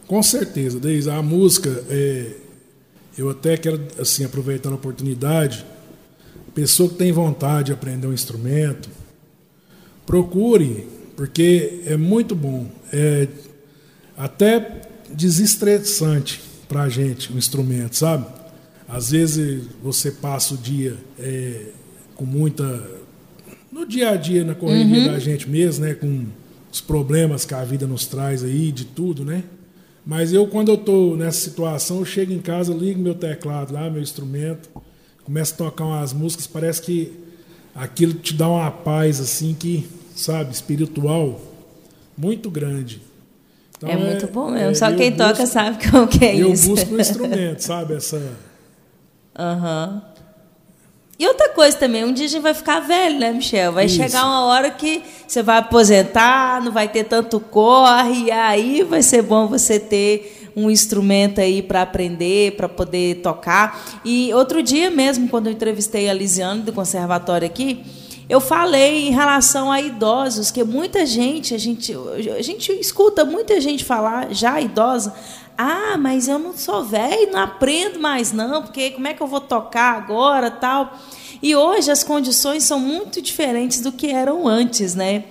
Com 0.06 0.22
certeza, 0.22 0.80
desde 0.80 1.10
a 1.10 1.20
música, 1.20 1.84
é, 1.90 2.45
eu 3.16 3.30
até 3.30 3.56
quero 3.56 3.80
assim 3.98 4.24
aproveitar 4.24 4.70
a 4.70 4.74
oportunidade, 4.74 5.64
pessoa 6.54 6.88
que 6.88 6.96
tem 6.96 7.12
vontade 7.12 7.66
de 7.66 7.72
aprender 7.72 8.06
um 8.06 8.12
instrumento, 8.12 8.88
procure, 10.06 10.86
porque 11.16 11.82
é 11.86 11.96
muito 11.96 12.34
bom, 12.34 12.66
é 12.92 13.28
até 14.16 14.82
desestressante 15.12 16.40
para 16.68 16.82
a 16.82 16.88
gente 16.88 17.32
o 17.32 17.38
instrumento, 17.38 17.96
sabe? 17.96 18.26
Às 18.88 19.10
vezes 19.10 19.64
você 19.82 20.10
passa 20.10 20.54
o 20.54 20.56
dia 20.56 20.96
é, 21.18 21.66
com 22.14 22.24
muita. 22.24 22.82
No 23.70 23.86
dia 23.86 24.10
a 24.10 24.16
dia, 24.16 24.44
na 24.44 24.54
correria 24.54 25.06
uhum. 25.06 25.12
da 25.12 25.18
gente 25.18 25.48
mesmo, 25.48 25.84
né? 25.84 25.94
Com 25.94 26.26
os 26.72 26.80
problemas 26.80 27.44
que 27.44 27.52
a 27.52 27.64
vida 27.64 27.86
nos 27.86 28.06
traz 28.06 28.42
aí, 28.42 28.70
de 28.72 28.84
tudo, 28.84 29.24
né? 29.24 29.44
Mas 30.06 30.32
eu, 30.32 30.46
quando 30.46 30.68
eu 30.68 30.76
estou 30.76 31.16
nessa 31.16 31.40
situação, 31.40 31.98
eu 31.98 32.04
chego 32.04 32.32
em 32.32 32.38
casa, 32.38 32.72
ligo 32.72 33.00
meu 33.00 33.14
teclado 33.14 33.74
lá, 33.74 33.90
meu 33.90 34.00
instrumento, 34.00 34.70
começo 35.24 35.54
a 35.54 35.56
tocar 35.56 35.84
umas 35.84 36.12
músicas, 36.12 36.46
parece 36.46 36.80
que 36.80 37.12
aquilo 37.74 38.14
te 38.14 38.32
dá 38.32 38.48
uma 38.48 38.70
paz, 38.70 39.20
assim, 39.20 39.52
que, 39.52 39.84
sabe, 40.14 40.52
espiritual, 40.54 41.40
muito 42.16 42.48
grande. 42.48 43.02
Então, 43.76 43.88
é, 43.88 43.92
é, 43.94 43.96
muito 43.96 44.28
bom 44.28 44.48
mesmo. 44.48 44.70
É, 44.70 44.74
Só 44.74 44.92
quem 44.94 45.10
busco, 45.10 45.28
toca 45.28 45.44
sabe 45.44 45.78
como 45.90 46.06
que 46.06 46.24
é 46.24 46.36
eu 46.36 46.52
isso. 46.52 46.70
Eu 46.70 46.76
busco 46.76 46.94
um 46.94 47.00
instrumento, 47.00 47.60
sabe? 47.60 47.94
Essa. 47.94 48.22
Aham. 49.36 50.02
Uhum. 50.06 50.15
E 51.18 51.26
outra 51.26 51.48
coisa 51.48 51.76
também, 51.76 52.04
um 52.04 52.12
dia 52.12 52.26
a 52.26 52.28
gente 52.28 52.42
vai 52.42 52.52
ficar 52.52 52.80
velho, 52.80 53.18
né, 53.18 53.32
Michel? 53.32 53.72
Vai 53.72 53.86
isso. 53.86 53.96
chegar 53.96 54.26
uma 54.26 54.44
hora 54.44 54.70
que 54.70 55.02
você 55.26 55.42
vai 55.42 55.58
aposentar, 55.58 56.62
não 56.62 56.70
vai 56.70 56.88
ter 56.88 57.04
tanto 57.04 57.40
corre, 57.40 58.24
e 58.24 58.30
aí 58.30 58.82
vai 58.82 59.00
ser 59.00 59.22
bom 59.22 59.46
você 59.46 59.80
ter 59.80 60.50
um 60.54 60.70
instrumento 60.70 61.40
aí 61.40 61.62
para 61.62 61.82
aprender, 61.82 62.52
para 62.52 62.68
poder 62.68 63.16
tocar. 63.16 64.00
E 64.04 64.32
outro 64.34 64.62
dia 64.62 64.90
mesmo, 64.90 65.28
quando 65.28 65.46
eu 65.46 65.52
entrevistei 65.52 66.08
a 66.08 66.12
Lisiane 66.12 66.62
do 66.62 66.72
conservatório 66.72 67.46
aqui, 67.46 67.82
eu 68.28 68.40
falei 68.40 69.08
em 69.08 69.12
relação 69.12 69.70
a 69.70 69.80
idosos, 69.80 70.50
que 70.50 70.64
muita 70.64 71.06
gente, 71.06 71.54
a 71.54 71.58
gente, 71.58 71.94
a 72.36 72.42
gente 72.42 72.72
escuta 72.72 73.24
muita 73.24 73.60
gente 73.60 73.84
falar, 73.84 74.34
já 74.34 74.60
idosa, 74.60 75.14
ah, 75.56 75.96
mas 75.98 76.28
eu 76.28 76.38
não 76.38 76.56
sou 76.56 76.84
velho, 76.84 77.32
não 77.32 77.40
aprendo 77.40 77.98
mais 77.98 78.32
não, 78.32 78.62
porque 78.62 78.90
como 78.90 79.08
é 79.08 79.14
que 79.14 79.22
eu 79.22 79.26
vou 79.26 79.40
tocar 79.40 79.96
agora, 79.96 80.50
tal. 80.50 80.96
E 81.42 81.54
hoje 81.54 81.90
as 81.90 82.02
condições 82.02 82.64
são 82.64 82.78
muito 82.78 83.20
diferentes 83.22 83.80
do 83.80 83.92
que 83.92 84.08
eram 84.08 84.46
antes, 84.46 84.94
né? 84.94 85.24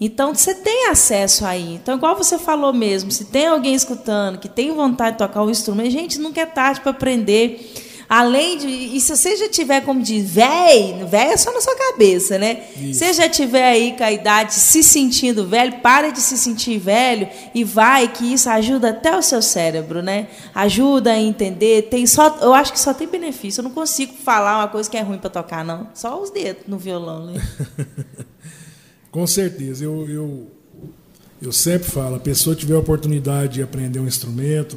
Então 0.00 0.34
você 0.34 0.54
tem 0.54 0.88
acesso 0.88 1.46
aí. 1.46 1.74
Então, 1.74 1.96
igual 1.96 2.16
você 2.16 2.36
falou 2.36 2.72
mesmo, 2.72 3.12
se 3.12 3.26
tem 3.26 3.46
alguém 3.46 3.72
escutando 3.72 4.38
que 4.38 4.48
tem 4.48 4.72
vontade 4.72 5.12
de 5.12 5.18
tocar 5.18 5.44
um 5.44 5.50
instrumento, 5.50 5.90
gente, 5.90 6.18
nunca 6.18 6.40
é 6.40 6.46
tarde 6.46 6.80
para 6.80 6.90
aprender. 6.90 7.72
Além 8.12 8.58
de. 8.58 8.66
E 8.68 9.00
se 9.00 9.16
você 9.16 9.38
já 9.38 9.48
tiver, 9.48 9.80
como 9.80 10.02
diz, 10.02 10.28
velho, 10.28 11.06
velho 11.06 11.30
é 11.30 11.36
só 11.38 11.50
na 11.50 11.62
sua 11.62 11.74
cabeça, 11.74 12.36
né? 12.36 12.64
Isso. 12.76 12.98
Se 12.98 13.06
você 13.06 13.12
já 13.14 13.26
tiver 13.26 13.64
aí 13.64 13.96
com 13.96 14.04
a 14.04 14.12
idade 14.12 14.52
se 14.52 14.82
sentindo 14.82 15.46
velho, 15.46 15.80
pare 15.80 16.12
de 16.12 16.20
se 16.20 16.36
sentir 16.36 16.78
velho 16.78 17.26
e 17.54 17.64
vai, 17.64 18.08
que 18.08 18.30
isso 18.30 18.50
ajuda 18.50 18.90
até 18.90 19.16
o 19.16 19.22
seu 19.22 19.40
cérebro, 19.40 20.02
né? 20.02 20.28
Ajuda 20.54 21.12
a 21.12 21.18
entender. 21.18 21.88
Tem 21.88 22.06
só, 22.06 22.36
eu 22.42 22.52
acho 22.52 22.74
que 22.74 22.78
só 22.78 22.92
tem 22.92 23.08
benefício. 23.08 23.60
Eu 23.60 23.64
não 23.64 23.70
consigo 23.70 24.12
falar 24.12 24.58
uma 24.58 24.68
coisa 24.68 24.90
que 24.90 24.98
é 24.98 25.00
ruim 25.00 25.16
para 25.16 25.30
tocar, 25.30 25.64
não. 25.64 25.88
Só 25.94 26.20
os 26.20 26.28
dedos 26.28 26.64
no 26.68 26.76
violão, 26.76 27.24
né? 27.24 27.40
com 29.10 29.26
certeza. 29.26 29.84
Eu, 29.84 30.06
eu, 30.06 30.50
eu 31.40 31.50
sempre 31.50 31.90
falo, 31.90 32.16
a 32.16 32.20
pessoa 32.20 32.54
tiver 32.54 32.74
a 32.74 32.78
oportunidade 32.78 33.54
de 33.54 33.62
aprender 33.62 34.00
um 34.00 34.06
instrumento, 34.06 34.76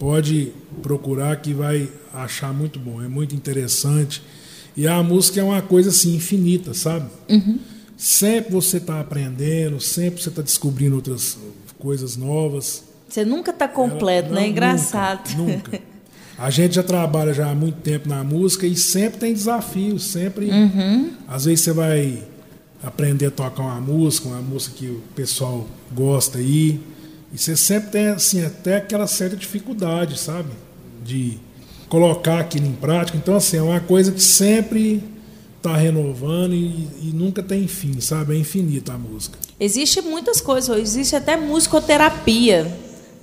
pode 0.00 0.50
procurar 0.82 1.36
que 1.36 1.52
vai 1.52 1.86
achar 2.12 2.54
muito 2.54 2.78
bom, 2.78 3.02
é 3.02 3.06
muito 3.06 3.36
interessante. 3.36 4.22
E 4.74 4.88
a 4.88 5.02
música 5.02 5.40
é 5.40 5.44
uma 5.44 5.60
coisa 5.60 5.90
assim 5.90 6.16
infinita, 6.16 6.72
sabe? 6.72 7.06
Uhum. 7.28 7.58
Sempre 7.98 8.52
você 8.52 8.78
está 8.78 8.98
aprendendo, 8.98 9.78
sempre 9.78 10.22
você 10.22 10.30
está 10.30 10.40
descobrindo 10.40 10.96
outras 10.96 11.36
coisas 11.78 12.16
novas. 12.16 12.84
Você 13.06 13.26
nunca 13.26 13.50
está 13.50 13.68
completo, 13.68 14.28
Ela, 14.28 14.36
não, 14.36 14.42
né? 14.42 14.48
Engraçado. 14.48 15.36
Nunca, 15.36 15.52
nunca. 15.52 15.80
A 16.38 16.48
gente 16.48 16.76
já 16.76 16.82
trabalha 16.82 17.34
já 17.34 17.50
há 17.50 17.54
muito 17.54 17.82
tempo 17.82 18.08
na 18.08 18.24
música 18.24 18.66
e 18.66 18.74
sempre 18.74 19.20
tem 19.20 19.34
desafios, 19.34 20.04
sempre. 20.04 20.46
Uhum. 20.46 21.12
Às 21.28 21.44
vezes 21.44 21.60
você 21.60 21.72
vai 21.74 22.22
aprender 22.82 23.26
a 23.26 23.30
tocar 23.30 23.64
uma 23.64 23.80
música, 23.82 24.28
uma 24.28 24.40
música 24.40 24.74
que 24.78 24.86
o 24.86 25.02
pessoal 25.14 25.66
gosta 25.92 26.38
aí. 26.38 26.44
E 26.46 26.80
você 27.38 27.56
sempre 27.56 27.90
tem 27.90 28.08
assim, 28.08 28.44
até 28.44 28.76
aquela 28.76 29.06
certa 29.06 29.36
dificuldade, 29.36 30.18
sabe? 30.18 30.50
De 31.04 31.38
colocar 31.88 32.40
aquilo 32.40 32.66
em 32.66 32.72
prática. 32.72 33.16
Então, 33.16 33.36
assim, 33.36 33.56
é 33.56 33.62
uma 33.62 33.80
coisa 33.80 34.12
que 34.12 34.22
sempre 34.22 35.02
está 35.56 35.76
renovando 35.76 36.54
e, 36.54 36.88
e, 37.02 37.10
nunca 37.12 37.42
tem 37.42 37.68
fim, 37.68 38.00
sabe? 38.00 38.34
É 38.34 38.38
infinita 38.38 38.94
a 38.94 38.98
música. 38.98 39.38
Existe 39.58 40.00
muitas 40.00 40.40
coisas, 40.40 40.76
existe 40.78 41.14
até 41.14 41.36
musicoterapia. 41.36 42.66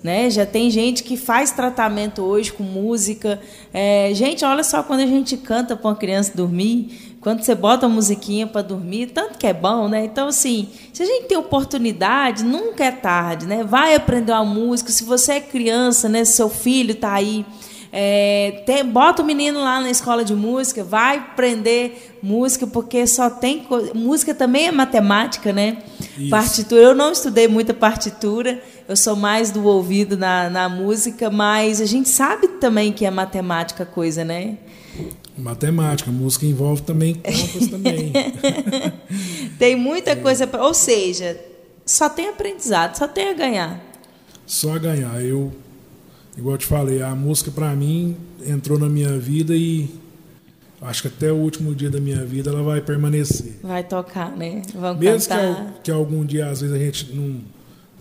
Né? 0.04 0.30
Já 0.30 0.46
tem 0.46 0.70
gente 0.70 1.04
que 1.04 1.18
faz 1.18 1.52
tratamento 1.52 2.22
hoje 2.22 2.54
com 2.54 2.64
música. 2.64 3.42
É, 3.74 4.12
gente, 4.14 4.46
olha 4.46 4.64
só 4.64 4.84
quando 4.84 5.00
a 5.00 5.08
gente 5.08 5.36
canta 5.36 5.76
para 5.76 5.90
uma 5.90 5.96
criança 5.96 6.32
dormir, 6.36 7.17
quando 7.20 7.44
você 7.44 7.56
bota 7.56 7.88
uma 7.88 7.96
musiquinha 7.96 8.46
para 8.46 8.62
dormir, 8.62 9.08
tanto 9.08 9.38
que 9.38 9.48
é 9.48 9.54
bom, 9.54 9.88
né? 9.88 10.06
Então, 10.06 10.28
assim, 10.28 10.70
se 10.94 11.02
a 11.02 11.06
gente 11.06 11.26
tem 11.26 11.38
oportunidade, 11.38 12.44
nunca 12.44 12.84
é 12.84 12.92
tarde, 12.92 13.46
né? 13.48 13.64
Vai 13.64 13.96
aprender 13.96 14.32
uma 14.32 14.46
música. 14.46 14.92
Se 14.92 15.04
você 15.04 15.34
é 15.34 15.42
criança, 15.42 16.08
né? 16.08 16.24
Seu 16.24 16.50
filho 16.50 16.92
está 16.92 17.14
aí. 17.14 17.46
É, 17.92 18.64
tem, 18.66 18.86
bota 18.86 19.24
o 19.24 19.26
menino 19.26 19.60
lá 19.60 19.82
na 19.82 19.90
escola 19.90 20.24
de 20.24 20.36
música, 20.36 20.84
vai 20.84 21.18
aprender 21.18 22.18
música, 22.22 22.68
porque 22.68 23.08
só 23.08 23.30
tem. 23.30 23.66
Música 23.96 24.36
também 24.36 24.68
é 24.68 24.72
matemática, 24.72 25.52
né? 25.52 25.78
Isso. 26.18 26.30
Partitura. 26.30 26.82
Eu 26.82 26.96
não 26.96 27.12
estudei 27.12 27.48
muita 27.48 27.74
partitura, 27.74 28.62
eu 28.88 28.96
sou 28.96 29.16
mais 29.16 29.50
do 29.50 29.66
ouvido 29.66 30.16
na, 30.16 30.50
na 30.50 30.70
música, 30.70 31.32
mas 31.32 31.82
a 31.82 31.86
gente 31.86 32.10
sabe 32.10 32.48
também 32.60 32.94
que 32.94 33.06
é 33.06 33.12
matemática 33.12 33.86
coisa, 33.86 34.24
né? 34.24 34.58
Matemática, 35.38 36.12
música 36.12 36.46
envolve 36.46 36.82
também 36.82 37.14
contas 37.14 37.68
também. 37.68 38.12
tem 39.60 39.76
muita 39.76 40.12
é. 40.12 40.16
coisa, 40.16 40.48
pra, 40.48 40.66
ou 40.66 40.74
seja, 40.74 41.40
só 41.86 42.10
tem 42.10 42.28
aprendizado, 42.28 42.98
só 42.98 43.08
tem 43.08 43.30
a 43.30 43.34
ganhar. 43.34 43.82
Só 44.46 44.74
a 44.74 44.80
ganhar. 44.80 45.24
Eu, 45.24 45.54
igual 46.36 46.56
eu 46.56 46.58
te 46.58 46.66
falei, 46.66 47.02
a 47.02 47.14
música 47.14 47.52
para 47.52 47.76
mim 47.76 48.18
entrou 48.46 48.80
na 48.80 48.90
minha 48.90 49.18
vida 49.18 49.56
e 49.56 49.90
acho 50.82 51.04
que 51.04 51.08
até 51.08 51.32
o 51.32 51.36
último 51.36 51.76
dia 51.76 51.90
da 51.90 52.00
minha 52.00 52.26
vida 52.26 52.50
ela 52.50 52.64
vai 52.64 52.82
permanecer. 52.82 53.60
Vai 53.62 53.84
tocar, 53.84 54.36
né? 54.36 54.62
Vamos 54.74 55.00
Mesmo 55.00 55.30
cantar. 55.30 55.74
Que, 55.74 55.82
que 55.84 55.92
algum 55.92 56.26
dia, 56.26 56.50
às 56.50 56.62
vezes, 56.62 56.76
a 56.76 56.80
gente 56.80 57.14
não, 57.14 57.42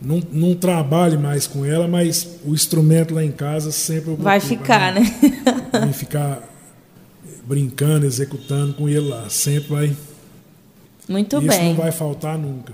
não, 0.01 0.23
não 0.33 0.55
trabalhe 0.55 1.17
mais 1.17 1.47
com 1.47 1.65
ela, 1.65 1.87
mas 1.87 2.39
o 2.45 2.55
instrumento 2.55 3.15
lá 3.15 3.23
em 3.23 3.33
casa 3.33 3.71
sempre 3.71 4.15
Vai 4.15 4.41
ficar, 4.41 4.95
né? 4.95 5.03
Vai 5.73 5.93
ficar 5.93 6.56
brincando, 7.47 8.05
executando 8.05 8.75
com 8.75 8.89
ele 8.89 9.09
lá. 9.09 9.29
Sempre 9.31 9.69
vai. 9.69 9.97
Muito 11.09 11.37
Isso 11.37 11.47
bem. 11.47 11.57
Isso 11.57 11.69
não 11.69 11.75
vai 11.77 11.93
faltar 11.93 12.37
nunca. 12.37 12.73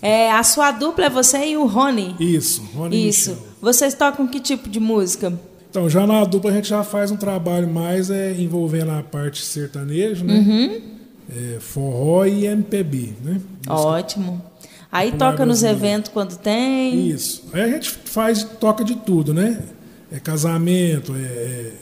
É, 0.00 0.30
a 0.30 0.42
sua 0.42 0.70
dupla 0.72 1.06
é 1.06 1.10
você 1.10 1.46
e 1.46 1.56
o 1.56 1.66
Rony. 1.66 2.16
Isso, 2.18 2.62
Rony 2.74 3.08
Isso. 3.08 3.30
Michel. 3.30 3.46
Vocês 3.60 3.94
tocam 3.94 4.26
que 4.26 4.40
tipo 4.40 4.68
de 4.68 4.80
música? 4.80 5.32
Então, 5.70 5.88
já 5.88 6.06
na 6.06 6.24
dupla 6.24 6.50
a 6.50 6.54
gente 6.54 6.68
já 6.68 6.82
faz 6.82 7.10
um 7.10 7.16
trabalho 7.16 7.68
mais 7.68 8.10
é, 8.10 8.32
envolvendo 8.32 8.92
a 8.92 9.02
parte 9.02 9.44
sertaneja, 9.44 10.24
né? 10.24 10.34
Uhum. 10.34 10.80
É, 11.28 11.60
forró 11.60 12.24
e 12.24 12.46
MPB, 12.46 13.14
né? 13.22 13.40
Música 13.66 13.74
Ótimo. 13.74 14.42
Aí 14.90 15.12
toca 15.12 15.44
nos 15.44 15.62
eventos 15.62 16.10
quando 16.10 16.38
tem? 16.38 17.10
Isso. 17.10 17.44
Aí 17.52 17.62
a 17.62 17.68
gente 17.68 17.90
faz, 17.90 18.44
toca 18.44 18.84
de 18.84 18.94
tudo, 18.94 19.34
né? 19.34 19.62
É 20.10 20.18
casamento, 20.18 21.14
é, 21.14 21.18
é 21.18 21.72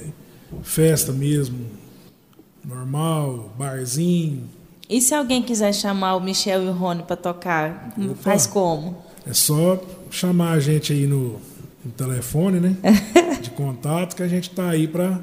festa 0.62 1.12
mesmo, 1.12 1.58
normal, 2.64 3.50
barzinho. 3.59 4.49
E 4.88 5.00
se 5.00 5.14
alguém 5.14 5.42
quiser 5.42 5.73
chamar 5.73 6.16
o 6.16 6.21
Michel 6.21 6.62
e 6.62 6.68
o 6.68 6.73
Rony 6.73 7.02
para 7.02 7.16
tocar, 7.16 7.94
Opa, 7.99 8.14
faz 8.21 8.47
como? 8.47 8.97
É 9.26 9.33
só 9.33 9.80
chamar 10.11 10.52
a 10.52 10.61
gente 10.61 10.92
aí 10.92 11.06
no, 11.06 11.40
no 11.85 11.90
telefone, 11.97 12.61
né? 12.61 12.76
de 13.40 13.50
contato, 13.50 14.14
que 14.14 14.23
a 14.23 14.28
gente 14.28 14.50
está 14.50 14.68
aí 14.68 14.87
para 14.87 15.18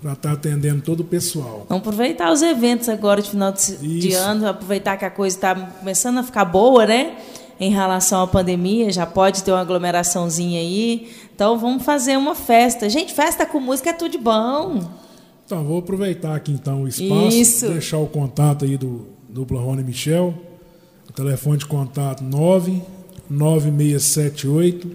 para 0.00 0.12
estar 0.12 0.28
tá 0.28 0.34
atendendo 0.34 0.80
todo 0.80 1.00
o 1.00 1.04
pessoal. 1.04 1.66
Vamos 1.68 1.82
aproveitar 1.82 2.32
os 2.32 2.40
eventos 2.40 2.88
agora 2.88 3.20
de 3.20 3.30
final 3.30 3.50
de, 3.50 3.98
de 3.98 4.12
ano, 4.12 4.46
aproveitar 4.46 4.96
que 4.96 5.04
a 5.04 5.10
coisa 5.10 5.36
está 5.36 5.54
começando 5.54 6.18
a 6.18 6.22
ficar 6.22 6.44
boa, 6.44 6.86
né? 6.86 7.16
Em 7.58 7.72
relação 7.72 8.22
à 8.22 8.26
pandemia, 8.28 8.92
já 8.92 9.04
pode 9.04 9.42
ter 9.42 9.50
uma 9.50 9.60
aglomeraçãozinha 9.60 10.60
aí. 10.60 11.10
Então 11.34 11.58
vamos 11.58 11.82
fazer 11.82 12.16
uma 12.16 12.36
festa. 12.36 12.88
Gente, 12.88 13.12
festa 13.12 13.44
com 13.44 13.58
música 13.58 13.90
é 13.90 13.92
tudo 13.92 14.12
de 14.12 14.18
bom. 14.18 14.80
Então, 15.48 15.64
vou 15.64 15.78
aproveitar 15.78 16.36
aqui 16.36 16.52
então 16.52 16.82
o 16.82 16.88
espaço, 16.88 17.34
Isso. 17.34 17.66
deixar 17.68 17.96
o 17.96 18.06
contato 18.06 18.66
aí 18.66 18.76
do 18.76 19.06
dupla 19.30 19.58
Rony 19.58 19.82
Michel. 19.82 20.34
O 21.08 21.12
telefone 21.12 21.56
de 21.56 21.64
contato 21.64 22.22
99678 22.22 24.90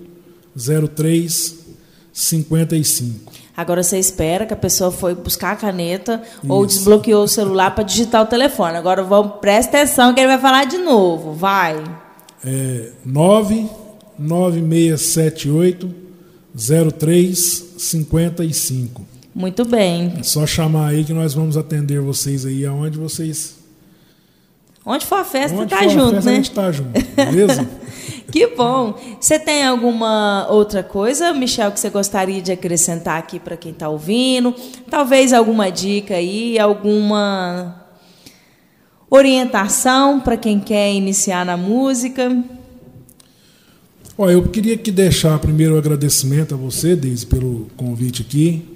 0355. 0.56 3.32
Agora 3.58 3.82
você 3.82 3.98
espera 3.98 4.46
que 4.46 4.54
a 4.54 4.56
pessoa 4.56 4.92
foi 4.92 5.16
buscar 5.16 5.54
a 5.54 5.56
caneta 5.56 6.22
Isso. 6.44 6.54
ou 6.54 6.68
desbloqueou 6.68 7.24
o 7.24 7.28
celular 7.28 7.74
para 7.74 7.84
digitar 7.84 8.22
o 8.22 8.28
telefone. 8.28 8.78
Agora 8.78 9.02
vamos, 9.02 9.38
presta 9.42 9.80
atenção 9.80 10.14
que 10.14 10.20
ele 10.20 10.28
vai 10.28 10.40
falar 10.40 10.66
de 10.66 10.78
novo. 10.78 11.34
Vai. 11.34 11.84
É 12.46 12.92
99678 13.04 15.92
0355. 16.56 19.13
Muito 19.34 19.66
bem. 19.66 20.14
É 20.20 20.24
só 20.24 20.46
chamar 20.46 20.90
aí 20.90 21.04
que 21.04 21.14
nós 21.14 21.34
vamos 21.34 21.58
atender 21.58 22.00
vocês 22.00 22.46
aí 22.46 22.66
aonde 22.66 23.00
vocês. 23.00 23.56
Onde 24.86 25.06
for 25.06 25.20
a 25.20 25.24
festa, 25.24 25.58
Onde 25.58 25.70
tá 25.70 25.88
junto, 25.88 26.16
festa, 26.16 26.30
né? 26.30 26.32
A 26.32 26.36
gente 26.36 26.52
tá 26.52 26.72
junto, 26.72 27.02
beleza? 27.16 27.70
que 28.30 28.48
bom. 28.48 28.94
Você 29.20 29.40
tem 29.40 29.66
alguma 29.66 30.46
outra 30.50 30.84
coisa, 30.84 31.34
Michel, 31.34 31.72
que 31.72 31.80
você 31.80 31.90
gostaria 31.90 32.42
de 32.42 32.52
acrescentar 32.52 33.18
aqui 33.18 33.40
para 33.40 33.56
quem 33.56 33.72
está 33.72 33.88
ouvindo? 33.88 34.54
Talvez 34.90 35.32
alguma 35.32 35.72
dica 35.72 36.16
aí, 36.16 36.60
alguma 36.60 37.82
orientação 39.10 40.20
para 40.20 40.36
quem 40.36 40.60
quer 40.60 40.94
iniciar 40.94 41.46
na 41.46 41.56
música? 41.56 42.44
Olha, 44.18 44.34
eu 44.34 44.44
queria 44.44 44.78
que 44.78 44.92
deixar 44.92 45.40
primeiro 45.40 45.76
o 45.76 45.78
agradecimento 45.78 46.54
a 46.54 46.58
você, 46.58 46.96
Deise, 46.96 47.26
pelo 47.26 47.68
convite 47.78 48.22
aqui 48.22 48.73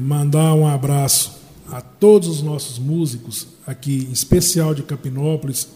mandar 0.00 0.54
um 0.54 0.66
abraço 0.66 1.40
a 1.70 1.80
todos 1.80 2.28
os 2.28 2.42
nossos 2.42 2.78
músicos 2.78 3.48
aqui, 3.66 4.06
em 4.08 4.12
especial 4.12 4.74
de 4.74 4.82
Capinópolis, 4.82 5.68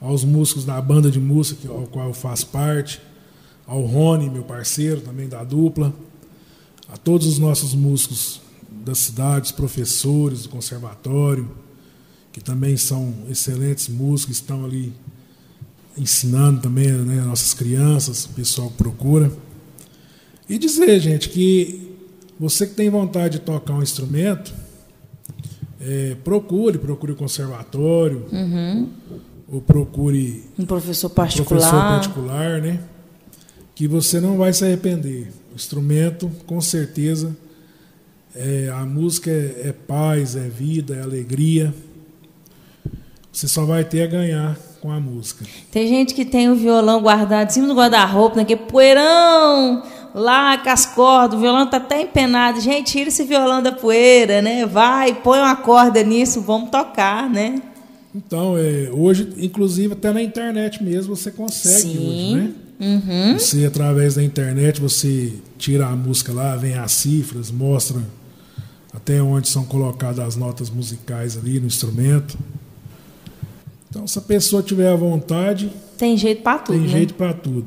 aos 0.00 0.24
músicos 0.24 0.64
da 0.64 0.80
banda 0.80 1.10
de 1.10 1.20
música 1.20 1.68
ao 1.68 1.86
qual 1.86 2.08
eu 2.08 2.14
faço 2.14 2.48
parte, 2.48 3.00
ao 3.66 3.82
Rony, 3.82 4.28
meu 4.28 4.42
parceiro 4.42 5.00
também 5.00 5.28
da 5.28 5.42
dupla, 5.42 5.94
a 6.92 6.96
todos 6.96 7.26
os 7.26 7.38
nossos 7.38 7.74
músicos 7.74 8.40
das 8.84 8.98
cidades, 8.98 9.50
professores 9.50 10.42
do 10.42 10.50
conservatório, 10.50 11.50
que 12.32 12.40
também 12.40 12.76
são 12.76 13.14
excelentes 13.30 13.88
músicos, 13.88 14.36
estão 14.36 14.64
ali 14.64 14.92
ensinando 15.96 16.60
também 16.60 16.88
né, 16.88 17.22
nossas 17.22 17.54
crianças, 17.54 18.26
o 18.26 18.30
pessoal 18.30 18.68
que 18.68 18.76
procura. 18.76 19.32
E 20.48 20.58
dizer, 20.58 21.00
gente, 21.00 21.28
que 21.30 21.83
você 22.38 22.66
que 22.66 22.74
tem 22.74 22.90
vontade 22.90 23.38
de 23.38 23.44
tocar 23.44 23.74
um 23.74 23.82
instrumento, 23.82 24.52
é, 25.80 26.16
procure, 26.24 26.78
procure 26.78 27.12
o 27.12 27.16
conservatório, 27.16 28.26
uhum. 28.32 28.88
ou 29.48 29.60
procure 29.60 30.44
um 30.58 30.64
professor 30.64 31.10
particular. 31.10 31.46
professor 31.46 31.80
particular, 31.80 32.60
né? 32.60 32.80
Que 33.74 33.86
você 33.86 34.20
não 34.20 34.36
vai 34.36 34.52
se 34.52 34.64
arrepender. 34.64 35.30
O 35.52 35.54
instrumento, 35.54 36.30
com 36.46 36.60
certeza, 36.60 37.36
é, 38.34 38.72
a 38.74 38.84
música 38.84 39.30
é, 39.30 39.68
é 39.68 39.72
paz, 39.72 40.36
é 40.36 40.48
vida, 40.48 40.96
é 40.96 41.02
alegria. 41.02 41.72
Você 43.32 43.48
só 43.48 43.64
vai 43.64 43.84
ter 43.84 44.02
a 44.02 44.06
ganhar 44.06 44.58
com 44.80 44.90
a 44.90 45.00
música. 45.00 45.44
Tem 45.70 45.88
gente 45.88 46.14
que 46.14 46.24
tem 46.24 46.48
o 46.48 46.54
violão 46.54 47.00
guardado 47.00 47.48
em 47.48 47.52
cima 47.52 47.66
do 47.66 47.74
guarda-roupa, 47.74 48.36
naquele 48.36 48.60
poeirão 48.60 49.82
lá 50.14 50.56
com 50.56 50.70
as 50.70 50.86
cordas, 50.86 51.36
o 51.36 51.40
violão 51.40 51.64
está 51.64 51.78
até 51.78 52.02
empenado. 52.02 52.60
Gente, 52.60 52.92
tira 52.92 53.08
esse 53.08 53.24
violão 53.24 53.60
da 53.60 53.72
poeira, 53.72 54.40
né? 54.40 54.64
Vai, 54.64 55.12
põe 55.14 55.40
uma 55.40 55.56
corda 55.56 56.02
nisso, 56.04 56.40
vamos 56.40 56.70
tocar, 56.70 57.28
né? 57.28 57.60
Então, 58.14 58.56
é, 58.56 58.90
hoje, 58.92 59.28
inclusive, 59.38 59.94
até 59.94 60.12
na 60.12 60.22
internet 60.22 60.82
mesmo 60.82 61.16
você 61.16 61.32
consegue 61.32 61.80
Sim. 61.80 61.98
hoje, 61.98 62.34
né? 62.36 62.52
Uhum. 62.80 63.38
Você, 63.38 63.64
através 63.64 64.14
da 64.14 64.22
internet, 64.22 64.80
você 64.80 65.32
tira 65.58 65.86
a 65.86 65.96
música 65.96 66.32
lá, 66.32 66.54
vem 66.54 66.74
as 66.74 66.92
cifras, 66.92 67.50
mostra 67.50 68.00
até 68.92 69.20
onde 69.20 69.48
são 69.48 69.64
colocadas 69.64 70.20
as 70.20 70.36
notas 70.36 70.70
musicais 70.70 71.36
ali 71.36 71.58
no 71.58 71.66
instrumento. 71.66 72.38
Então, 73.90 74.06
se 74.06 74.18
a 74.18 74.22
pessoa 74.22 74.62
tiver 74.62 74.92
a 74.92 74.96
vontade. 74.96 75.70
Tem 75.98 76.16
jeito 76.16 76.42
para 76.42 76.58
tudo. 76.58 76.78
Tem 76.78 76.86
né? 76.86 76.92
jeito 76.92 77.14
para 77.14 77.32
tudo. 77.32 77.66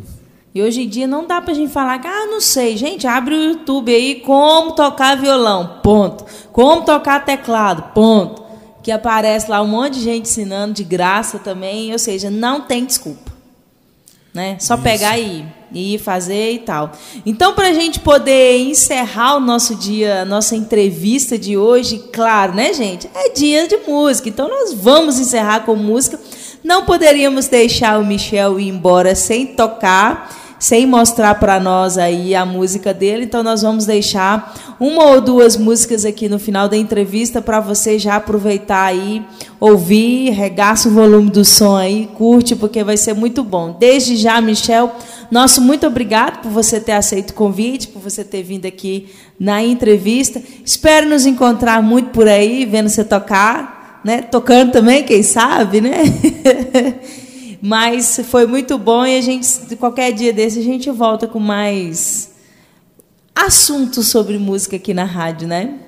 E 0.54 0.62
hoje 0.62 0.82
em 0.84 0.90
dia 0.90 1.06
não 1.06 1.28
dá 1.28 1.42
pra 1.42 1.54
gente 1.54 1.72
falar 1.72 2.00
que, 2.00 2.08
ah, 2.08 2.26
não 2.26 2.42
sei. 2.42 2.78
Gente, 2.78 3.06
abre 3.06 3.36
o 3.36 3.44
YouTube 3.44 3.94
aí, 3.94 4.22
como 4.22 4.72
tocar 4.72 5.16
violão, 5.18 5.80
ponto. 5.84 6.26
Como 6.52 6.84
tocar 6.84 7.24
teclado, 7.26 7.94
ponto. 7.94 8.44
Que 8.82 8.92
aparece 8.92 9.52
lá 9.52 9.62
um 9.62 9.68
monte 9.68 9.96
de 9.96 10.02
gente 10.02 10.30
ensinando 10.30 10.74
de 10.74 10.84
graça 10.84 11.38
também, 11.38 11.92
ou 11.92 12.00
seja, 12.00 12.32
não 12.32 12.62
tem 12.62 12.86
desculpa. 12.86 13.27
Né? 14.38 14.56
Só 14.60 14.76
Isso. 14.76 14.84
pegar 14.84 15.18
e 15.18 15.48
ir 15.74 15.98
fazer 15.98 16.52
e 16.52 16.60
tal. 16.60 16.92
Então, 17.26 17.56
para 17.56 17.70
a 17.70 17.74
gente 17.74 18.00
poder 18.00 18.60
encerrar 18.60 19.36
o 19.38 19.40
nosso 19.40 19.74
dia, 19.74 20.22
a 20.22 20.26
nossa 20.26 20.56
entrevista 20.56 21.40
de 21.40 21.58
hoje, 21.58 22.04
claro, 22.14 22.54
né, 22.54 22.72
gente? 22.72 23.10
É 23.16 23.32
dia 23.32 23.68
de 23.68 23.78
música. 23.78 24.30
Então, 24.30 24.48
nós 24.48 24.76
vamos 24.76 25.18
encerrar 25.18 25.62
com 25.62 25.76
música. 25.76 26.20
Não 26.64 26.86
poderíamos 26.86 27.48
deixar 27.48 28.00
o 28.00 28.06
Michel 28.06 28.60
ir 28.60 28.68
embora 28.68 29.16
sem 29.16 29.48
tocar 29.48 30.32
sem 30.60 30.86
mostrar 30.86 31.36
para 31.36 31.60
nós 31.60 31.98
aí 31.98 32.34
a 32.34 32.46
música 32.46 32.94
dele. 32.94 33.26
Então 33.26 33.44
nós 33.44 33.62
vamos 33.62 33.86
deixar 33.86 34.76
uma 34.80 35.06
ou 35.06 35.22
duas 35.22 35.56
músicas 35.58 36.06
aqui 36.06 36.28
no 36.28 36.40
final 36.40 36.68
da 36.68 36.78
entrevista 36.78 37.42
para 37.42 37.60
você 37.60 38.00
já 38.00 38.16
aproveitar 38.16 38.86
aí, 38.86 39.24
ouvir, 39.60 40.32
regaça 40.32 40.90
o 40.90 40.92
volume 40.92 41.30
do 41.30 41.44
som 41.44 41.76
aí, 41.76 42.10
curte 42.16 42.56
porque 42.56 42.84
vai 42.84 42.98
ser 42.98 43.14
muito 43.14 43.44
bom. 43.44 43.76
Desde 43.80 44.16
já, 44.16 44.40
Michel, 44.42 44.96
nosso 45.32 45.62
muito 45.62 45.86
obrigado 45.86 46.42
por 46.42 46.52
você 46.52 46.80
ter 46.80 46.94
aceito 46.94 47.32
o 47.32 47.34
convite, 47.34 47.88
por 47.88 48.02
você 48.02 48.24
ter 48.24 48.44
vindo 48.44 48.66
aqui 48.66 49.10
na 49.40 49.64
entrevista. 49.64 50.42
Espero 50.66 51.10
nos 51.10 51.26
encontrar 51.26 51.82
muito 51.82 52.10
por 52.10 52.28
aí, 52.28 52.66
vendo 52.66 52.90
você 52.90 53.04
tocar, 53.04 54.02
né? 54.04 54.22
Tocando 54.22 54.72
também, 54.72 55.04
quem 55.04 55.22
sabe, 55.22 55.82
né? 55.82 55.98
Mas 57.62 58.20
foi 58.30 58.46
muito 58.46 58.78
bom 58.78 59.06
e 59.06 59.18
a 59.18 59.22
gente, 59.22 59.76
qualquer 59.78 60.12
dia 60.12 60.32
desse, 60.32 60.60
a 60.60 60.64
gente 60.64 60.90
volta 60.92 61.28
com 61.28 61.40
mais 61.40 62.32
assuntos 63.36 64.08
sobre 64.08 64.38
música 64.38 64.76
aqui 64.76 64.94
na 64.94 65.04
rádio, 65.04 65.48
né? 65.48 65.80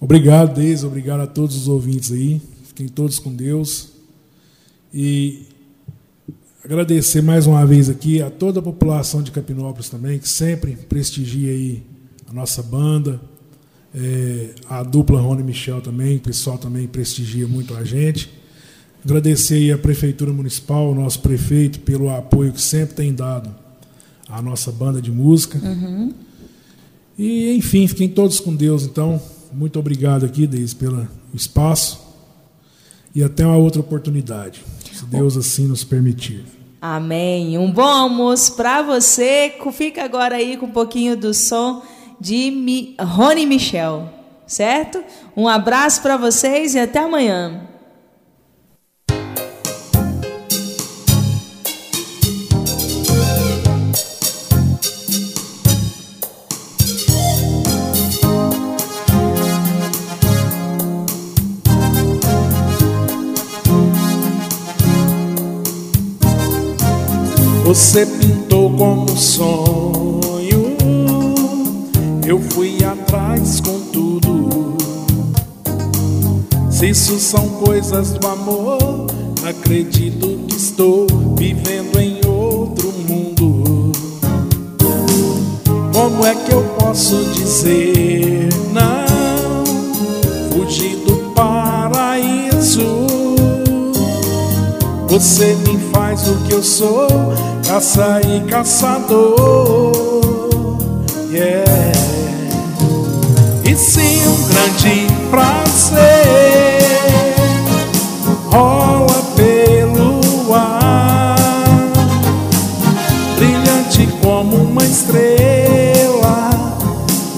Obrigado, 0.00 0.54
Deise. 0.54 0.86
Obrigado 0.86 1.20
a 1.20 1.26
todos 1.26 1.56
os 1.56 1.68
ouvintes 1.68 2.10
aí. 2.10 2.40
Fiquem 2.64 2.88
todos 2.88 3.18
com 3.18 3.34
Deus. 3.34 3.90
E 4.92 5.46
agradecer 6.64 7.22
mais 7.22 7.46
uma 7.46 7.64
vez 7.66 7.88
aqui 7.88 8.22
a 8.22 8.30
toda 8.30 8.60
a 8.60 8.62
população 8.62 9.22
de 9.22 9.30
Capinópolis 9.30 9.88
também, 9.88 10.18
que 10.18 10.28
sempre 10.28 10.76
prestigia 10.88 11.50
aí 11.50 11.82
a 12.28 12.32
nossa 12.32 12.62
banda. 12.62 13.20
É, 13.92 14.50
a 14.68 14.84
dupla 14.84 15.20
Rony 15.20 15.42
Michel 15.42 15.80
também, 15.80 16.16
o 16.16 16.20
pessoal 16.20 16.56
também 16.56 16.86
prestigia 16.86 17.46
muito 17.46 17.74
a 17.76 17.84
gente. 17.84 18.39
Agradecer 19.04 19.72
à 19.72 19.78
Prefeitura 19.78 20.32
Municipal, 20.32 20.88
ao 20.88 20.94
nosso 20.94 21.20
prefeito, 21.20 21.80
pelo 21.80 22.10
apoio 22.10 22.52
que 22.52 22.60
sempre 22.60 22.94
tem 22.94 23.14
dado 23.14 23.54
à 24.28 24.42
nossa 24.42 24.70
banda 24.70 25.00
de 25.00 25.10
música. 25.10 25.58
Uhum. 25.58 26.12
E, 27.18 27.54
enfim, 27.56 27.86
fiquem 27.86 28.08
todos 28.08 28.40
com 28.40 28.54
Deus. 28.54 28.84
Então, 28.84 29.20
muito 29.52 29.78
obrigado 29.78 30.24
aqui, 30.24 30.46
Deise, 30.46 30.74
pelo 30.74 31.08
espaço. 31.34 32.00
E 33.14 33.22
até 33.24 33.44
uma 33.44 33.56
outra 33.56 33.80
oportunidade, 33.80 34.62
se 34.92 35.04
Deus 35.06 35.36
assim 35.36 35.66
nos 35.66 35.82
permitir. 35.82 36.44
Amém. 36.80 37.58
Um 37.58 37.70
bom 37.70 37.82
almoço 37.82 38.54
para 38.54 38.82
você. 38.82 39.52
Fica 39.72 40.04
agora 40.04 40.36
aí 40.36 40.56
com 40.56 40.66
um 40.66 40.70
pouquinho 40.70 41.16
do 41.16 41.34
som 41.34 41.82
de 42.20 42.50
Mi... 42.50 42.94
Rony 43.00 43.46
Michel, 43.46 44.08
certo? 44.46 45.02
Um 45.36 45.48
abraço 45.48 46.00
para 46.02 46.16
vocês 46.16 46.74
e 46.74 46.78
até 46.78 47.00
amanhã. 47.00 47.69
Você 67.80 68.04
pintou 68.04 68.70
como 68.76 69.08
sonho, 69.16 70.76
eu 72.26 72.38
fui 72.50 72.76
atrás 72.84 73.58
com 73.58 73.80
tudo. 73.90 74.76
Se 76.70 76.90
isso 76.90 77.18
são 77.18 77.48
coisas 77.48 78.12
do 78.12 78.28
amor, 78.28 79.06
acredito 79.42 80.40
que 80.46 80.56
estou 80.56 81.06
vivendo 81.38 81.98
em 81.98 82.20
outro 82.28 82.92
mundo. 83.08 83.92
Como 85.94 86.26
é 86.26 86.34
que 86.34 86.52
eu 86.52 86.62
posso 86.78 87.16
dizer 87.32 88.50
não? 88.74 89.64
Fugir 90.52 90.96
do 90.96 91.32
paraíso. 91.34 93.08
Você 95.08 95.56
me 95.66 95.76
faz 95.92 96.28
o 96.28 96.36
que 96.46 96.52
eu 96.52 96.62
sou, 96.62 97.08
caça 97.70 98.20
e 98.26 98.40
caçador. 98.50 99.92
Yeah. 101.30 101.92
E 103.64 103.76
se 103.76 104.00
um 104.00 104.48
grande 104.48 105.06
prazer 105.30 106.00
rola 108.50 109.22
pelo 109.36 110.52
ar, 110.52 111.36
brilhante 113.36 114.08
como 114.20 114.56
uma 114.56 114.82
estrela, 114.82 116.50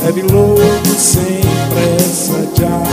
leve 0.02 0.22
louco 0.22 0.88
sem 0.96 1.42
pressa 1.68 2.46
de 2.54 2.64
acabar. 2.64 2.91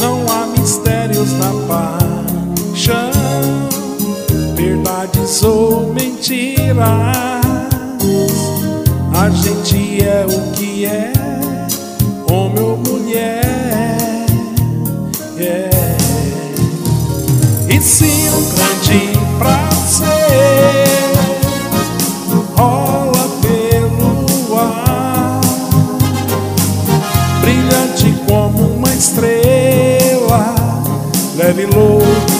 Não 0.00 0.26
há 0.28 0.46
mistérios 0.58 1.32
na 1.34 1.52
paixão, 1.68 3.12
verdades 4.56 5.42
ou 5.44 5.94
mentiras. 5.94 6.76
A 9.14 9.30
gente 9.30 10.02
é 10.02 10.26
o 10.26 10.52
que 10.52 10.84
é, 10.84 11.12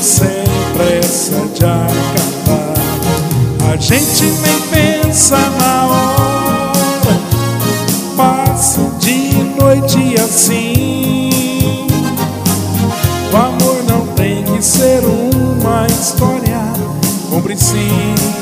sem 0.03 0.45
pressa 0.75 1.41
de 1.55 1.65
acabar. 1.65 2.75
A 3.73 3.77
gente 3.77 4.25
nem 4.25 4.61
pensa 4.71 5.37
na 5.37 5.87
hora, 5.87 7.21
passa 8.17 8.81
de 8.99 9.35
noite 9.61 10.15
assim. 10.21 11.31
O 13.33 13.37
amor 13.37 13.85
não 13.89 14.07
tem 14.15 14.45
que 14.45 14.63
ser 14.63 15.03
uma 15.05 15.87
história 15.87 16.61
com 17.29 17.43
princípio. 17.43 18.37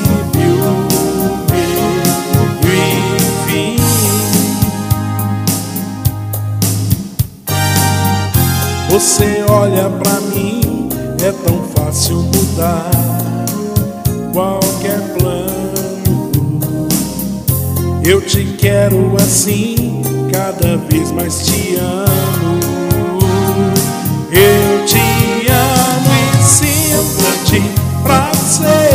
Você 8.89 9.43
olha 9.49 9.89
pra 9.89 10.14
tão 11.45 11.61
fácil 11.75 12.23
mudar 12.23 12.89
qualquer 14.33 14.99
plano. 15.17 16.87
Eu 18.03 18.21
te 18.21 18.43
quero 18.57 19.15
assim, 19.15 20.01
cada 20.31 20.77
vez 20.77 21.11
mais 21.11 21.45
te 21.45 21.75
amo. 21.75 22.59
Eu 24.31 24.85
te 24.85 25.47
amo 25.49 26.09
e 26.39 26.43
sinto 26.43 27.51
de 27.51 27.61
prazer 28.03 28.94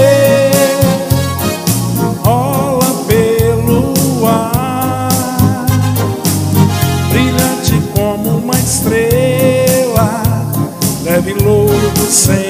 sem 12.11 12.50